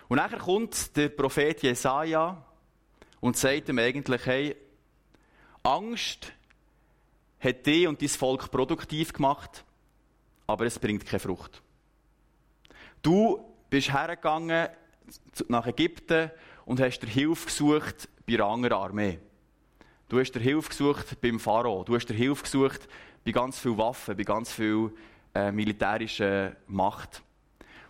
Und 0.09 0.17
nachher 0.17 0.39
kommt 0.39 0.97
der 0.97 1.09
Prophet 1.09 1.63
Jesaja 1.63 2.45
und 3.21 3.37
sagt 3.37 3.69
ihm 3.69 3.79
eigentlich, 3.79 4.27
hey, 4.27 4.57
Angst 5.63 6.33
hat 7.39 7.67
dich 7.67 7.87
und 7.87 8.03
dein 8.03 8.09
Volk 8.09 8.51
produktiv 8.51 9.13
gemacht, 9.13 9.65
aber 10.47 10.67
es 10.67 10.79
bringt 10.79 11.07
keine 11.07 11.21
Frucht. 11.21 11.63
Du 13.03 13.43
bist 13.71 13.93
hergegangen 13.93 14.69
nach 15.49 15.67
Ägypten 15.67 16.31
und 16.67 16.81
hast 16.81 17.01
dir 17.01 17.09
Hilfe 17.09 17.47
gesucht 17.47 18.09
bei 18.27 18.35
einer 18.35 18.47
anderen 18.47 18.79
Armee. 18.79 19.19
Du 20.09 20.19
hast 20.19 20.33
dir 20.33 20.41
Hilfe 20.41 20.69
gesucht 20.69 21.21
beim 21.21 21.41
Pharao. 21.41 21.85
Du 21.85 21.95
hast 21.95 22.07
dir 22.07 22.15
Hilfe 22.15 22.43
gesucht 22.43 22.89
bei 23.25 23.33
ganz 23.33 23.59
vielen 23.59 23.79
Waffen, 23.79 24.17
bei 24.17 24.25
ganz 24.25 24.53
viel 24.53 24.93
äh, 25.35 25.53
militärischer 25.53 26.57
Macht. 26.67 27.23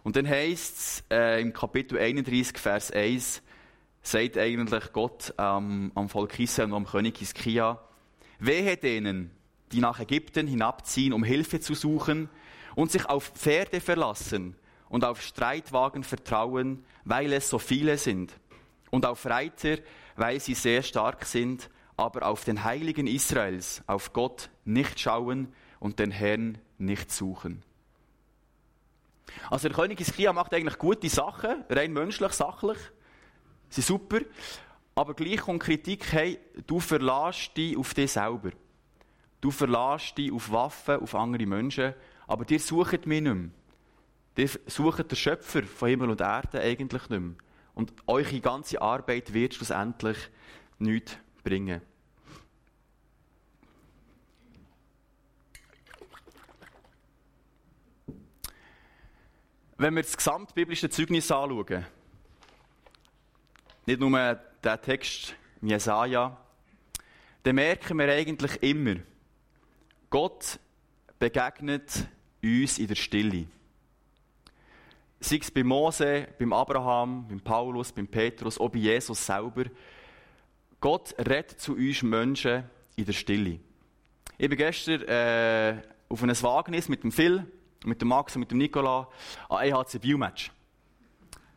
Und 0.03 0.17
dann 0.17 0.29
heißt 0.29 0.77
es 0.79 1.05
äh, 1.11 1.41
im 1.41 1.53
Kapitel 1.53 1.99
31, 1.99 2.59
Vers 2.59 2.91
1, 2.91 3.43
sagt 4.03 4.39
eigentlich 4.39 4.93
Gott 4.93 5.35
ähm, 5.39 5.93
am 5.95 6.09
Volk 6.09 6.39
Israel 6.39 6.69
und 6.71 6.75
am 6.75 6.87
König 6.87 7.19
Hiskia, 7.19 7.81
wehe 8.39 8.77
denen, 8.77 9.31
die 9.73 9.81
nach 9.81 10.01
Ägypten 10.01 10.47
hinabziehen, 10.47 11.13
um 11.13 11.23
Hilfe 11.23 11.61
zu 11.61 11.75
suchen 11.75 12.29
und 12.75 12.91
sich 12.91 13.07
auf 13.07 13.33
Pferde 13.35 13.81
verlassen 13.81 14.57
und 14.89 15.05
auf 15.05 15.23
Streitwagen 15.23 16.03
vertrauen, 16.03 16.85
weil 17.05 17.33
es 17.33 17.49
so 17.49 17.59
viele 17.59 17.99
sind, 17.99 18.35
und 18.91 19.07
auf 19.07 19.25
Reiter, 19.27 19.79
weil 20.17 20.41
sie 20.41 20.55
sehr 20.55 20.83
stark 20.83 21.25
sind, 21.25 21.71
aber 21.97 22.27
auf 22.27 22.45
den 22.45 22.65
Heiligen 22.65 23.07
Israels, 23.07 23.83
auf 23.87 24.13
Gott 24.13 24.51
nicht 24.65 24.99
schauen 24.99 25.53
und 25.81 25.99
den 25.99 26.13
Herrn 26.13 26.59
nicht 26.79 27.11
suchen. 27.11 27.65
Also 29.51 29.69
der 29.69 29.77
König 29.77 30.01
Ischia 30.01 30.33
macht 30.33 30.55
eigentlich 30.55 30.79
gute 30.79 31.09
Sachen, 31.09 31.65
rein 31.69 31.93
menschlich, 31.93 32.33
sachlich, 32.33 32.79
sie 33.69 33.81
sind 33.81 33.87
super, 33.87 34.21
aber 34.95 35.15
gleich 35.15 35.41
kommt 35.41 35.63
Kritik, 35.63 36.13
hey, 36.13 36.39
du 36.67 36.79
verlässt 36.79 37.57
dich 37.57 37.77
auf 37.77 37.95
dich 37.95 38.13
selber. 38.13 38.51
Du 39.41 39.51
verlässt 39.51 40.19
dich 40.19 40.33
auf 40.33 40.53
Waffen, 40.53 41.01
auf 41.01 41.15
andere 41.15 41.47
Menschen, 41.47 41.95
aber 42.27 42.45
dir 42.45 42.61
sucht 42.61 43.07
mich 43.07 43.23
nicht 43.23 43.35
mehr. 43.35 43.51
Ihr 44.37 44.49
sucht 44.67 45.11
den 45.11 45.17
Schöpfer 45.17 45.63
von 45.63 45.89
Himmel 45.89 46.11
und 46.11 46.21
Erde 46.21 46.61
eigentlich 46.61 47.09
nicht 47.09 47.21
mehr. 47.21 47.35
Und 47.75 47.93
eure 48.07 48.41
ganze 48.41 48.81
Arbeit 48.81 49.33
wird 49.33 49.55
schlussendlich 49.55 50.19
nichts 50.79 51.17
bringen. 51.43 51.81
Wenn 59.81 59.95
wir 59.95 60.03
das 60.03 60.15
gesamtbiblische 60.15 60.91
Zeugnis 60.91 61.33
anschauen, 61.33 61.87
nicht 63.87 63.99
nur 63.99 64.39
der 64.63 64.79
Text 64.83 65.35
Jesaja, 65.63 66.37
dann 67.43 67.55
merken 67.55 67.97
wir 67.97 68.13
eigentlich 68.13 68.63
immer, 68.63 68.97
Gott 70.11 70.59
begegnet 71.19 72.07
uns 72.43 72.79
in 72.79 72.89
der 72.89 72.95
Stille. 72.95 73.47
Sei 75.19 75.39
es 75.41 75.51
bei 75.51 75.65
Mose, 75.65 76.29
beim 76.39 76.53
Abraham, 76.53 77.27
beim 77.27 77.41
Paulus, 77.41 77.91
beim 77.91 78.07
Petrus, 78.07 78.61
auch 78.61 78.69
bei 78.69 78.81
Jesus 78.81 79.25
selber. 79.25 79.65
Gott 80.79 81.15
redet 81.19 81.59
zu 81.59 81.73
uns 81.75 82.03
Menschen 82.03 82.65
in 82.97 83.07
der 83.07 83.15
Stille. 83.15 83.59
Ich 84.37 84.47
bin 84.47 84.59
gestern 84.59 85.01
äh, 85.09 85.81
auf 86.07 86.23
einem 86.23 86.43
Wagnis 86.43 86.91
mit 86.91 87.03
dem 87.03 87.13
Phil, 87.13 87.51
mit 87.85 88.01
dem 88.01 88.09
Max 88.09 88.35
und 88.35 88.41
mit 88.41 88.51
dem 88.51 88.59
Nicola 88.59 89.09
an 89.49 89.65
EHC 89.65 89.99
Biomatch. 90.01 90.51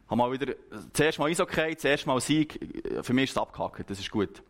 Haben 0.08 0.18
mal 0.18 0.32
wieder, 0.32 0.54
zuerst 0.94 1.20
mal 1.20 1.30
Eishockey, 1.30 1.76
zuerst 1.78 2.06
mal 2.06 2.20
Sieg. 2.20 2.60
Für 3.02 3.14
mich 3.14 3.26
ist 3.26 3.32
es 3.32 3.38
abgehakt, 3.38 3.90
das 3.90 4.00
ist 4.00 4.12
gut. 4.12 4.42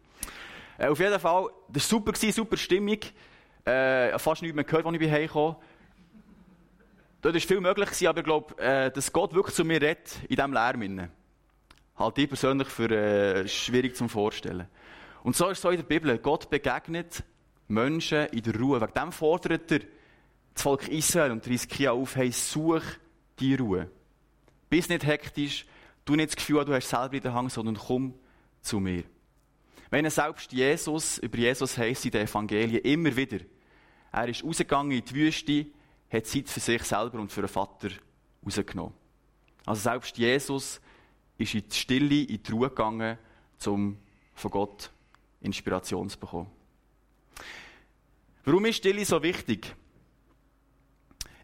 Äh, 0.78 0.88
auf 0.88 1.00
jeden 1.00 1.20
Fall, 1.20 1.50
das 1.70 1.92
war 1.92 2.04
super, 2.04 2.32
super 2.32 2.58
Stimmung. 2.58 3.00
Äh, 3.66 4.18
fast 4.20 4.42
nichts 4.42 4.56
mehr 4.56 4.66
gehört, 4.66 4.86
als 4.86 4.96
ich 4.96 5.00
bei 5.00 5.12
heimgekommen 5.12 5.56
Dort 7.22 7.36
war 7.36 7.42
viel 7.42 7.62
möglich, 7.62 8.10
aber 8.10 8.20
ich 8.20 8.26
glaube, 8.26 8.58
äh, 8.62 8.92
dass 8.92 9.14
Gott 9.14 9.34
wirklich 9.34 9.56
zu 9.56 9.64
mir 9.64 9.82
redet, 9.82 10.18
in 10.28 10.36
diesem 10.36 10.52
Lärm. 10.52 11.10
Halte 11.96 12.22
ich 12.22 12.28
persönlich 12.28 12.68
für 12.68 12.92
äh, 12.92 13.48
schwierig 13.48 13.96
zu 13.96 14.10
vorstellen. 14.10 14.68
Und 15.24 15.38
so 15.38 15.48
ist 15.48 15.60
es 15.60 15.62
so 15.62 15.70
in 15.70 15.78
der 15.78 15.84
Bibel. 15.84 16.18
Gott 16.18 16.50
begegnet 16.50 17.24
Menschen 17.70 18.26
in 18.28 18.42
der 18.42 18.60
Ruhe. 18.60 18.82
Wegen 18.82 18.94
dem 18.94 19.12
fordert 19.14 19.72
er 19.72 19.80
das 20.54 20.64
Volk 20.64 20.88
Israel 20.88 21.32
und 21.32 21.46
Riskia 21.48 21.92
auf, 21.92 22.16
hey, 22.16 22.32
such 22.32 22.84
die 23.40 23.56
Ruhe. 23.56 23.90
Bist 24.70 24.90
nicht 24.90 25.06
hektisch, 25.06 25.66
du 26.06 26.16
nicht 26.16 26.30
das 26.30 26.36
Gefühl, 26.36 26.66
du 26.66 26.74
hast 26.74 26.90
selber 26.90 27.14
in 27.14 27.22
der 27.22 27.34
Hand, 27.34 27.52
sondern 27.52 27.78
komm 27.78 28.14
zu 28.62 28.80
mir. 28.80 29.04
Wenn 29.90 30.10
selbst 30.10 30.52
Jesus, 30.52 31.20
über 31.20 31.38
Jesus 31.38 31.78
heisst 31.78 32.06
in 32.06 32.12
den 32.12 32.28
Evangelien 32.28 32.82
immer 32.82 33.16
wieder, 33.16 33.40
er 34.12 34.28
ist 34.28 34.44
rausgegangen 34.44 34.92
in 34.92 35.06
die 35.06 35.14
Wüste, 35.14 35.66
hat 36.12 36.26
Zeit 36.26 36.50
für 36.50 36.60
sich 36.60 36.84
selber 36.84 37.20
und 37.20 37.32
für 37.32 37.42
den 37.42 37.50
Vater 37.50 37.90
rausgenommen. 38.46 38.94
Also 39.66 39.82
selbst 39.82 40.18
Jesus 40.18 40.82
ist 41.38 41.56
in 41.56 41.68
die 41.68 41.76
Stille, 41.76 42.24
in 42.24 42.42
die 42.42 42.52
Ruhe 42.52 42.70
gegangen, 42.70 43.18
um 43.66 43.98
von 44.36 44.52
Gott 44.52 44.92
Inspiration 45.42 46.10
zu 46.10 46.20
bekommen. 46.20 46.50
Warum 48.46 48.66
ist 48.66 48.78
Stille 48.78 49.06
so 49.06 49.22
wichtig? 49.22 49.76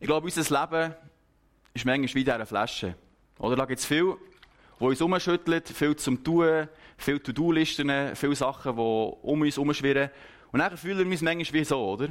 Ich 0.01 0.07
glaube, 0.07 0.25
unser 0.25 0.41
Leben 0.41 0.95
ist 1.73 1.85
manchmal 1.85 2.15
wie 2.15 2.19
in 2.19 2.25
dieser 2.25 2.45
Flasche. 2.45 2.95
Oder 3.37 3.57
da 3.57 3.65
gibt 3.65 3.79
es 3.79 3.85
viel, 3.85 4.15
wo 4.79 4.87
uns 4.87 5.01
umschüttelt, 5.01 5.67
viel 5.67 5.95
zum 5.97 6.23
Tun, 6.23 6.69
viele 6.97 7.21
To-Do-Listen, 7.21 8.15
viele 8.15 8.35
Sachen, 8.35 8.77
die 8.77 8.81
um 8.81 9.41
uns 9.41 9.57
herumschwirren. 9.57 10.09
Und 10.53 10.59
dann 10.59 10.77
fühlen 10.77 10.99
wir 10.99 11.05
uns 11.05 11.21
manchmal 11.21 11.59
wie 11.59 11.65
so, 11.65 11.85
oder? 11.85 12.09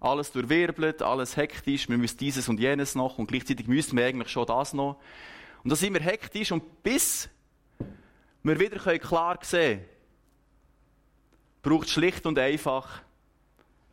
Alles 0.00 0.32
durchwirbelt, 0.32 1.02
alles 1.02 1.36
hektisch, 1.36 1.88
wir 1.90 1.98
müssen 1.98 2.16
dieses 2.16 2.48
und 2.48 2.58
jenes 2.58 2.94
noch 2.94 3.18
und 3.18 3.26
gleichzeitig 3.26 3.66
müssen 3.68 3.98
wir 3.98 4.06
eigentlich 4.06 4.30
schon 4.30 4.46
das 4.46 4.72
noch. 4.72 4.96
Und 5.62 5.70
da 5.70 5.76
sind 5.76 5.92
wir 5.92 6.00
hektisch 6.00 6.52
und 6.52 6.82
bis 6.82 7.28
wir 8.42 8.58
wieder 8.58 8.98
klar 8.98 9.38
sehen 9.42 9.78
können, 9.78 9.88
braucht 11.62 11.90
schlicht 11.90 12.24
und 12.24 12.38
einfach 12.38 13.02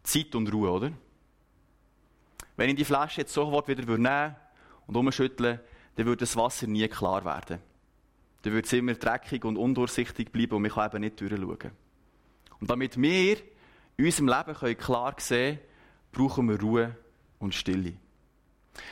Zeit 0.03 0.33
und 0.33 0.51
Ruhe, 0.51 0.71
oder? 0.71 0.91
Wenn 2.55 2.69
ich 2.69 2.75
die 2.75 2.85
Flasche 2.85 3.21
jetzt 3.21 3.33
sofort 3.33 3.67
wieder 3.67 3.85
nehmen 3.97 4.35
und 4.87 4.95
umschütteln 4.95 5.59
dann 5.95 6.05
würde 6.05 6.21
das 6.21 6.35
Wasser 6.35 6.67
nie 6.67 6.87
klar 6.87 7.25
werden. 7.25 7.59
Dann 8.41 8.53
würde 8.53 8.65
es 8.65 8.73
immer 8.73 8.93
dreckig 8.93 9.45
und 9.45 9.57
undurchsichtig 9.57 10.31
bleiben 10.31 10.55
und 10.55 10.63
man 10.63 10.71
kann 10.71 10.89
eben 10.89 11.01
nicht 11.01 11.19
durchschauen. 11.19 11.71
Und 12.59 12.69
damit 12.69 12.99
wir 12.99 13.37
in 13.97 14.05
unserem 14.05 14.27
Leben 14.27 14.77
klar 14.77 15.15
sehen 15.19 15.57
können, 15.57 15.59
brauchen 16.11 16.49
wir 16.49 16.59
Ruhe 16.59 16.97
und 17.39 17.53
Stille. 17.53 17.93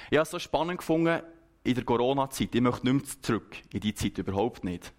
Ich 0.09 0.17
habe 0.17 0.23
es 0.23 0.31
so 0.31 0.39
spannend 0.39 0.79
gefunden 0.79 1.21
in 1.63 1.75
der 1.75 1.83
Corona-Zeit. 1.83 2.53
Ich 2.53 2.61
möchte 2.61 2.85
nicht 2.85 3.07
mehr 3.07 3.21
zurück 3.21 3.55
in 3.71 3.79
die 3.79 3.93
Zeit, 3.93 4.17
überhaupt 4.17 4.63
nicht. 4.63 4.91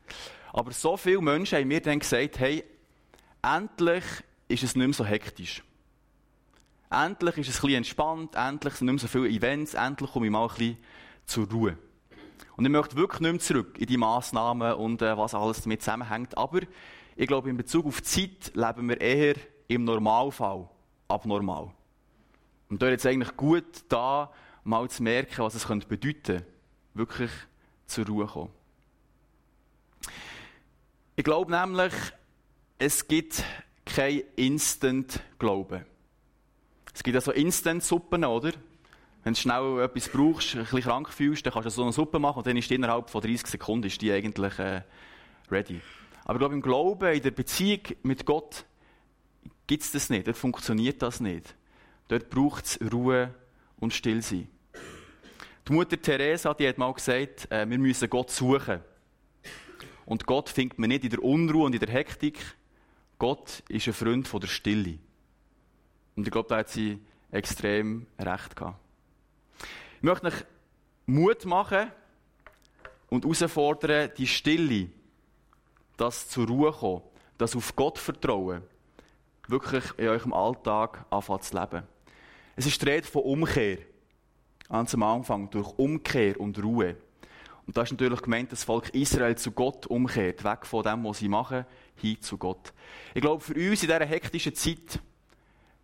Aber 0.52 0.72
so 0.72 0.96
viele 0.96 1.20
Menschen 1.20 1.58
haben 1.58 1.68
mir 1.68 1.80
dann 1.80 1.98
gesagt, 1.98 2.38
hey, 2.38 2.64
endlich 3.42 4.04
ist 4.48 4.62
es 4.62 4.74
nicht 4.74 4.86
mehr 4.86 4.94
so 4.94 5.04
hektisch. 5.04 5.62
Endlich 6.90 7.38
ist 7.38 7.48
es 7.48 7.58
ein 7.58 7.60
bisschen 7.60 7.76
entspannt, 7.76 8.34
endlich 8.34 8.74
sind 8.74 8.86
nicht 8.86 8.94
mehr 8.94 9.00
so 9.00 9.06
viele 9.06 9.28
Events, 9.28 9.74
endlich 9.74 10.10
komme 10.10 10.26
ich 10.26 10.32
mal 10.32 10.42
ein 10.42 10.48
bisschen 10.48 10.76
zur 11.24 11.48
Ruhe. 11.48 11.78
Und 12.56 12.64
ich 12.64 12.70
möchte 12.70 12.96
wirklich 12.96 13.20
nicht 13.20 13.30
mehr 13.30 13.40
zurück 13.40 13.78
in 13.78 13.86
die 13.86 13.96
Massnahmen 13.96 14.74
und 14.74 15.00
äh, 15.00 15.16
was 15.16 15.34
alles 15.34 15.62
damit 15.62 15.82
zusammenhängt. 15.82 16.36
Aber 16.36 16.60
ich 17.14 17.26
glaube, 17.28 17.48
in 17.48 17.56
Bezug 17.56 17.86
auf 17.86 18.00
die 18.00 18.30
Zeit 18.42 18.54
leben 18.54 18.88
wir 18.88 19.00
eher 19.00 19.36
im 19.68 19.84
Normalfall 19.84 20.68
abnormal. 21.06 21.70
Und 22.68 22.82
da 22.82 22.86
ist 22.86 22.92
jetzt 22.92 23.06
eigentlich 23.06 23.36
gut 23.36 23.84
da, 23.88 24.32
mal 24.64 24.88
zu 24.90 25.02
merken, 25.02 25.44
was 25.44 25.54
es 25.54 25.66
könnte 25.66 25.86
bedeuten, 25.86 26.44
wirklich 26.94 27.30
zur 27.86 28.06
Ruhe 28.06 28.26
kommen. 28.26 28.50
Ich 31.14 31.24
glaube 31.24 31.52
nämlich, 31.52 31.92
es 32.78 33.06
gibt 33.06 33.44
kein 33.84 34.22
Instant-Glauben. 34.36 35.84
Es 36.94 37.02
gibt 37.02 37.14
ja 37.14 37.20
so 37.20 37.32
Instant-Suppen, 37.32 38.24
oder? 38.24 38.52
Wenn 39.22 39.34
du 39.34 39.40
schnell 39.40 39.80
etwas 39.80 40.08
brauchst, 40.08 40.54
ein 40.54 40.62
bisschen 40.62 40.80
krank 40.82 41.12
fühlst, 41.12 41.44
dann 41.44 41.52
kannst 41.52 41.66
du 41.66 41.70
so 41.70 41.82
eine 41.82 41.92
Suppe 41.92 42.18
machen 42.18 42.38
und 42.38 42.46
dann 42.46 42.56
ist 42.56 42.70
die 42.70 42.74
innerhalb 42.74 43.10
von 43.10 43.20
30 43.20 43.46
Sekunden 43.46 43.86
ist 43.86 44.00
die 44.00 44.10
eigentlich 44.12 44.58
äh, 44.58 44.82
ready. 45.50 45.80
Aber 46.24 46.34
ich 46.34 46.38
glaube, 46.38 46.54
im 46.54 46.62
Glauben, 46.62 47.12
in 47.12 47.22
der 47.22 47.30
Beziehung 47.30 47.80
mit 48.02 48.24
Gott, 48.24 48.64
gibt 49.66 49.82
es 49.82 49.92
das 49.92 50.08
nicht. 50.10 50.26
Dort 50.26 50.38
funktioniert 50.38 51.02
das 51.02 51.20
nicht. 51.20 51.54
Dort 52.08 52.30
braucht 52.30 52.64
es 52.64 52.92
Ruhe 52.92 53.34
und 53.78 53.92
Stillsein. 53.92 54.48
Die 55.68 55.72
Mutter 55.72 56.00
Teresa, 56.00 56.54
die 56.54 56.66
hat 56.66 56.78
mal 56.78 56.92
gesagt, 56.92 57.50
äh, 57.52 57.68
wir 57.68 57.78
müssen 57.78 58.08
Gott 58.08 58.30
suchen. 58.30 58.80
Und 60.06 60.26
Gott 60.26 60.48
findet 60.48 60.78
man 60.78 60.88
nicht 60.88 61.04
in 61.04 61.10
der 61.10 61.22
Unruhe 61.22 61.66
und 61.66 61.74
in 61.74 61.80
der 61.80 61.90
Hektik. 61.90 62.38
Gott 63.18 63.62
ist 63.68 63.86
ein 63.86 63.92
Freund 63.92 64.26
von 64.26 64.40
der 64.40 64.48
Stille. 64.48 64.98
Und 66.20 66.26
ich 66.26 66.32
glaube, 66.32 66.50
da 66.50 66.58
hat 66.58 66.68
sie 66.68 67.00
extrem 67.30 68.06
recht 68.18 68.54
gehabt. 68.54 68.78
Ich 69.96 70.02
möchte 70.02 70.26
euch 70.26 70.44
Mut 71.06 71.46
machen 71.46 71.90
und 73.08 73.24
herausfordern, 73.24 74.10
die 74.18 74.26
Stille, 74.26 74.90
das 75.96 76.28
zur 76.28 76.46
Ruhe 76.46 76.72
kommen, 76.72 77.00
das 77.38 77.56
auf 77.56 77.74
Gott 77.74 77.96
vertrauen, 77.96 78.60
wirklich 79.48 79.82
in 79.96 80.08
eurem 80.08 80.34
Alltag 80.34 81.06
anfangen 81.08 81.40
zu 81.40 81.58
leben. 81.58 81.84
Es 82.54 82.66
ist 82.66 82.82
die 82.82 82.90
Rede 82.90 83.06
von 83.06 83.22
Umkehr. 83.22 83.78
Ganz 84.68 84.92
am 84.92 85.02
Anfang, 85.02 85.48
durch 85.48 85.70
Umkehr 85.78 86.38
und 86.38 86.62
Ruhe. 86.62 86.96
Und 87.66 87.78
da 87.78 87.80
ist 87.80 87.92
natürlich 87.92 88.20
gemeint, 88.20 88.52
dass 88.52 88.58
das 88.58 88.64
Volk 88.64 88.90
Israel 88.90 89.36
zu 89.36 89.52
Gott 89.52 89.86
umkehrt, 89.86 90.44
weg 90.44 90.66
von 90.66 90.82
dem, 90.82 91.02
was 91.02 91.20
sie 91.20 91.28
machen, 91.30 91.64
hin 91.94 92.20
zu 92.20 92.36
Gott. 92.36 92.74
Ich 93.14 93.22
glaube, 93.22 93.42
für 93.42 93.54
uns 93.54 93.82
in 93.82 93.88
dieser 93.88 94.04
hektischen 94.04 94.54
Zeit 94.54 95.00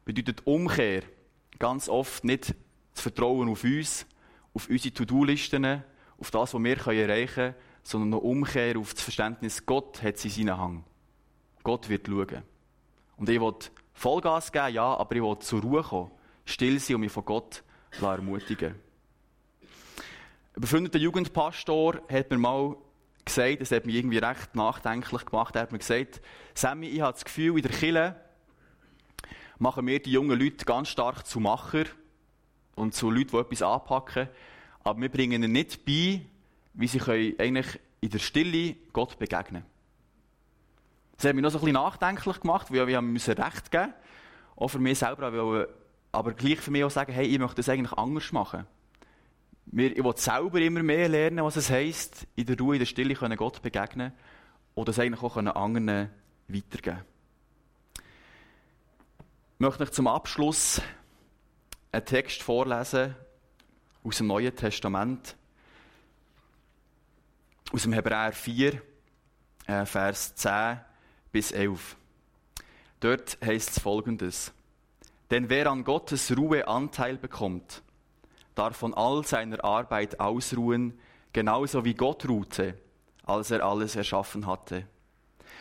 bedeutet 0.06 0.46
Umkehr 0.46 1.02
ganz 1.58 1.90
oft 1.90 2.24
nicht 2.24 2.54
das 2.94 3.02
Vertrauen 3.02 3.50
auf 3.50 3.64
uns, 3.64 4.06
auf 4.54 4.70
unsere 4.70 4.94
To-Do-Listen, 4.94 5.82
auf 6.18 6.30
das, 6.30 6.54
was 6.54 6.62
wir 6.62 6.86
erreichen 6.86 7.34
können, 7.34 7.54
sondern 7.82 8.14
eine 8.14 8.22
Umkehr 8.22 8.78
auf 8.78 8.94
das 8.94 9.02
Verständnis, 9.02 9.66
Gott 9.66 10.02
hat 10.02 10.16
sie 10.16 10.30
seinen 10.30 10.56
Hang. 10.56 10.84
Gott 11.62 11.88
wird 11.88 12.06
schauen. 12.06 12.42
Und 13.16 13.28
ich 13.28 13.40
will 13.40 13.54
Vollgas 13.92 14.52
geben, 14.52 14.74
ja, 14.74 14.96
aber 14.96 15.16
ich 15.16 15.22
will 15.22 15.38
zur 15.40 15.60
Ruhe 15.60 15.82
kommen, 15.82 16.10
still 16.44 16.78
sein 16.78 16.96
und 16.96 17.00
mich 17.02 17.12
von 17.12 17.24
Gott 17.24 17.62
ermutigen. 18.00 18.74
Ein 20.54 20.60
befreundeter 20.60 20.98
Jugendpastor 20.98 22.00
hat 22.08 22.30
mir 22.30 22.38
mal 22.38 22.76
gesagt, 23.24 23.60
das 23.60 23.72
hat 23.72 23.86
mich 23.86 23.96
irgendwie 23.96 24.18
recht 24.18 24.54
nachdenklich 24.54 25.26
gemacht, 25.26 25.56
er 25.56 25.62
hat 25.62 25.72
mir 25.72 25.78
gesagt, 25.78 26.20
Sammy, 26.54 26.86
ich 26.86 27.00
habe 27.00 27.12
das 27.12 27.24
Gefühl, 27.24 27.56
in 27.56 27.62
der 27.62 27.72
Kille 27.72 28.25
machen 29.58 29.86
wir 29.86 30.00
die 30.00 30.12
jungen 30.12 30.38
Leute 30.38 30.64
ganz 30.64 30.88
stark 30.88 31.26
zu 31.26 31.40
Macher 31.40 31.84
und 32.74 32.94
zu 32.94 33.10
Leuten, 33.10 33.30
die 33.30 33.36
etwas 33.38 33.62
anpacken. 33.62 34.28
Aber 34.84 35.00
wir 35.00 35.08
bringen 35.08 35.42
ihnen 35.42 35.52
nicht 35.52 35.84
bei, 35.84 36.20
wie 36.74 36.86
sie 36.86 36.98
können 36.98 37.34
eigentlich 37.38 37.80
in 38.00 38.10
der 38.10 38.18
Stille 38.18 38.76
Gott 38.92 39.18
begegnen 39.18 39.64
Das 41.16 41.24
hat 41.24 41.34
mich 41.34 41.42
noch 41.42 41.50
so 41.50 41.58
ein 41.58 41.64
bisschen 41.64 41.74
nachdenklich 41.74 42.40
gemacht, 42.40 42.70
weil 42.70 42.86
wir 42.86 43.00
müssen 43.00 43.34
Recht 43.34 43.70
geben 43.70 43.94
Auch 44.56 44.68
für 44.68 44.78
mich 44.78 44.98
selber, 44.98 45.66
aber, 46.12 46.32
gleich 46.32 46.60
für 46.60 46.70
mich 46.70 46.84
auch 46.84 46.90
sagen, 46.90 47.12
hey, 47.12 47.26
ich 47.26 47.38
möchte 47.38 47.56
das 47.56 47.68
eigentlich 47.68 47.92
anders 47.92 48.30
machen. 48.32 48.66
Ich 49.72 50.02
will 50.02 50.16
selber 50.16 50.60
immer 50.60 50.82
mehr 50.82 51.08
lernen, 51.08 51.44
was 51.44 51.56
es 51.56 51.70
heisst, 51.70 52.26
in 52.36 52.46
der 52.46 52.56
Ruhe, 52.58 52.76
in 52.76 52.78
der 52.78 52.86
Stille 52.86 53.14
können 53.14 53.36
Gott 53.36 53.60
begegnen 53.62 54.12
oder 54.74 54.86
das 54.86 54.98
eigentlich 54.98 55.22
auch 55.22 55.36
anderen 55.36 56.10
weitergeben 56.48 57.15
Ich 59.58 59.60
möchte 59.60 59.84
euch 59.84 59.92
zum 59.92 60.06
Abschluss 60.06 60.82
einen 61.90 62.04
Text 62.04 62.42
vorlesen 62.42 63.14
aus 64.04 64.18
dem 64.18 64.26
Neuen 64.26 64.54
Testament, 64.54 65.34
aus 67.72 67.84
dem 67.84 67.94
Hebräer 67.94 68.32
4, 68.32 68.82
äh, 69.66 69.86
Vers 69.86 70.34
10 70.34 70.78
bis 71.32 71.52
11. 71.52 71.96
Dort 73.00 73.38
heißt 73.42 73.70
es 73.70 73.78
folgendes. 73.78 74.52
Denn 75.30 75.48
wer 75.48 75.70
an 75.70 75.84
Gottes 75.84 76.36
Ruhe 76.36 76.68
Anteil 76.68 77.16
bekommt, 77.16 77.82
darf 78.54 78.76
von 78.76 78.92
all 78.92 79.24
seiner 79.24 79.64
Arbeit 79.64 80.20
ausruhen, 80.20 81.00
genauso 81.32 81.82
wie 81.82 81.94
Gott 81.94 82.28
ruhte, 82.28 82.76
als 83.24 83.50
er 83.50 83.64
alles 83.64 83.96
erschaffen 83.96 84.46
hatte. 84.46 84.86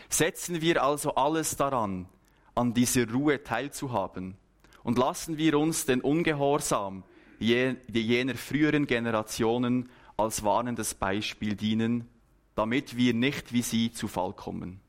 Setzen 0.09 0.59
wir 0.59 0.83
also 0.83 1.15
alles 1.15 1.55
daran, 1.55 2.09
an 2.55 2.73
dieser 2.73 3.11
Ruhe 3.11 3.43
teilzuhaben, 3.43 4.37
und 4.83 4.97
lassen 4.97 5.37
wir 5.37 5.57
uns 5.57 5.85
den 5.85 6.01
Ungehorsam 6.01 7.03
jener 7.39 8.35
früheren 8.35 8.85
Generationen 8.85 9.89
als 10.15 10.43
warnendes 10.43 10.93
Beispiel 10.93 11.55
dienen, 11.55 12.07
damit 12.53 12.95
wir 12.95 13.13
nicht 13.13 13.51
wie 13.51 13.63
sie 13.63 13.91
zu 13.91 14.07
Fall 14.07 14.33
kommen. 14.33 14.79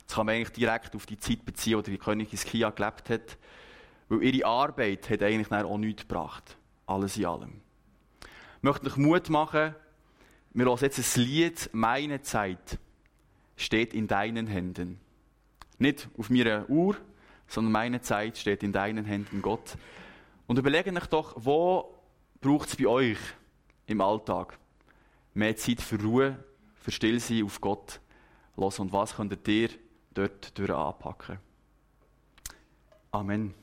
Jetzt 0.00 0.14
kann 0.14 0.26
man 0.26 0.36
eigentlich 0.36 0.50
direkt 0.50 0.96
auf 0.96 1.06
die 1.06 1.18
Zeit 1.18 1.44
beziehen, 1.44 1.78
wo 1.78 1.82
die 1.82 1.98
Königin 1.98 2.38
Skia 2.38 2.70
gelebt 2.70 3.10
hat, 3.10 3.38
weil 4.08 4.24
ihre 4.24 4.46
Arbeit 4.46 5.08
hat 5.10 5.22
eigentlich 5.22 5.52
auch 5.52 5.78
nichts 5.78 6.02
gebracht. 6.02 6.56
Alles 6.86 7.16
in 7.16 7.26
allem. 7.26 7.60
Ich 8.56 8.62
möchte 8.62 8.86
euch 8.86 8.96
Mut 8.96 9.30
machen, 9.30 9.74
wir 10.54 10.64
hören 10.66 10.78
jetzt 10.80 10.98
ein 10.98 11.22
Lied, 11.22 11.70
meine 11.72 12.22
Zeit 12.22 12.78
steht 13.56 13.94
in 13.94 14.08
deinen 14.08 14.46
Händen. 14.46 14.98
Nicht 15.82 16.08
auf 16.16 16.30
meiner 16.30 16.70
Uhr, 16.70 16.96
sondern 17.48 17.72
meine 17.72 18.00
Zeit 18.00 18.38
steht 18.38 18.62
in 18.62 18.72
deinen 18.72 19.04
Händen, 19.04 19.42
Gott. 19.42 19.76
Und 20.46 20.56
überlege 20.56 20.92
euch 20.92 21.06
doch, 21.06 21.34
wo 21.36 21.92
braucht 22.40 22.68
es 22.68 22.76
bei 22.76 22.86
euch 22.86 23.18
im 23.86 24.00
Alltag 24.00 24.56
mehr 25.34 25.56
Zeit 25.56 25.80
für 25.80 26.00
Ruhe, 26.00 26.36
für 26.76 26.92
Stillsein 26.92 27.44
auf 27.44 27.60
Gott 27.60 28.00
los 28.56 28.78
und 28.78 28.92
was 28.92 29.16
könnt 29.16 29.48
ihr 29.48 29.70
dort 30.14 30.56
anpacken? 30.70 31.38
Amen. 33.10 33.61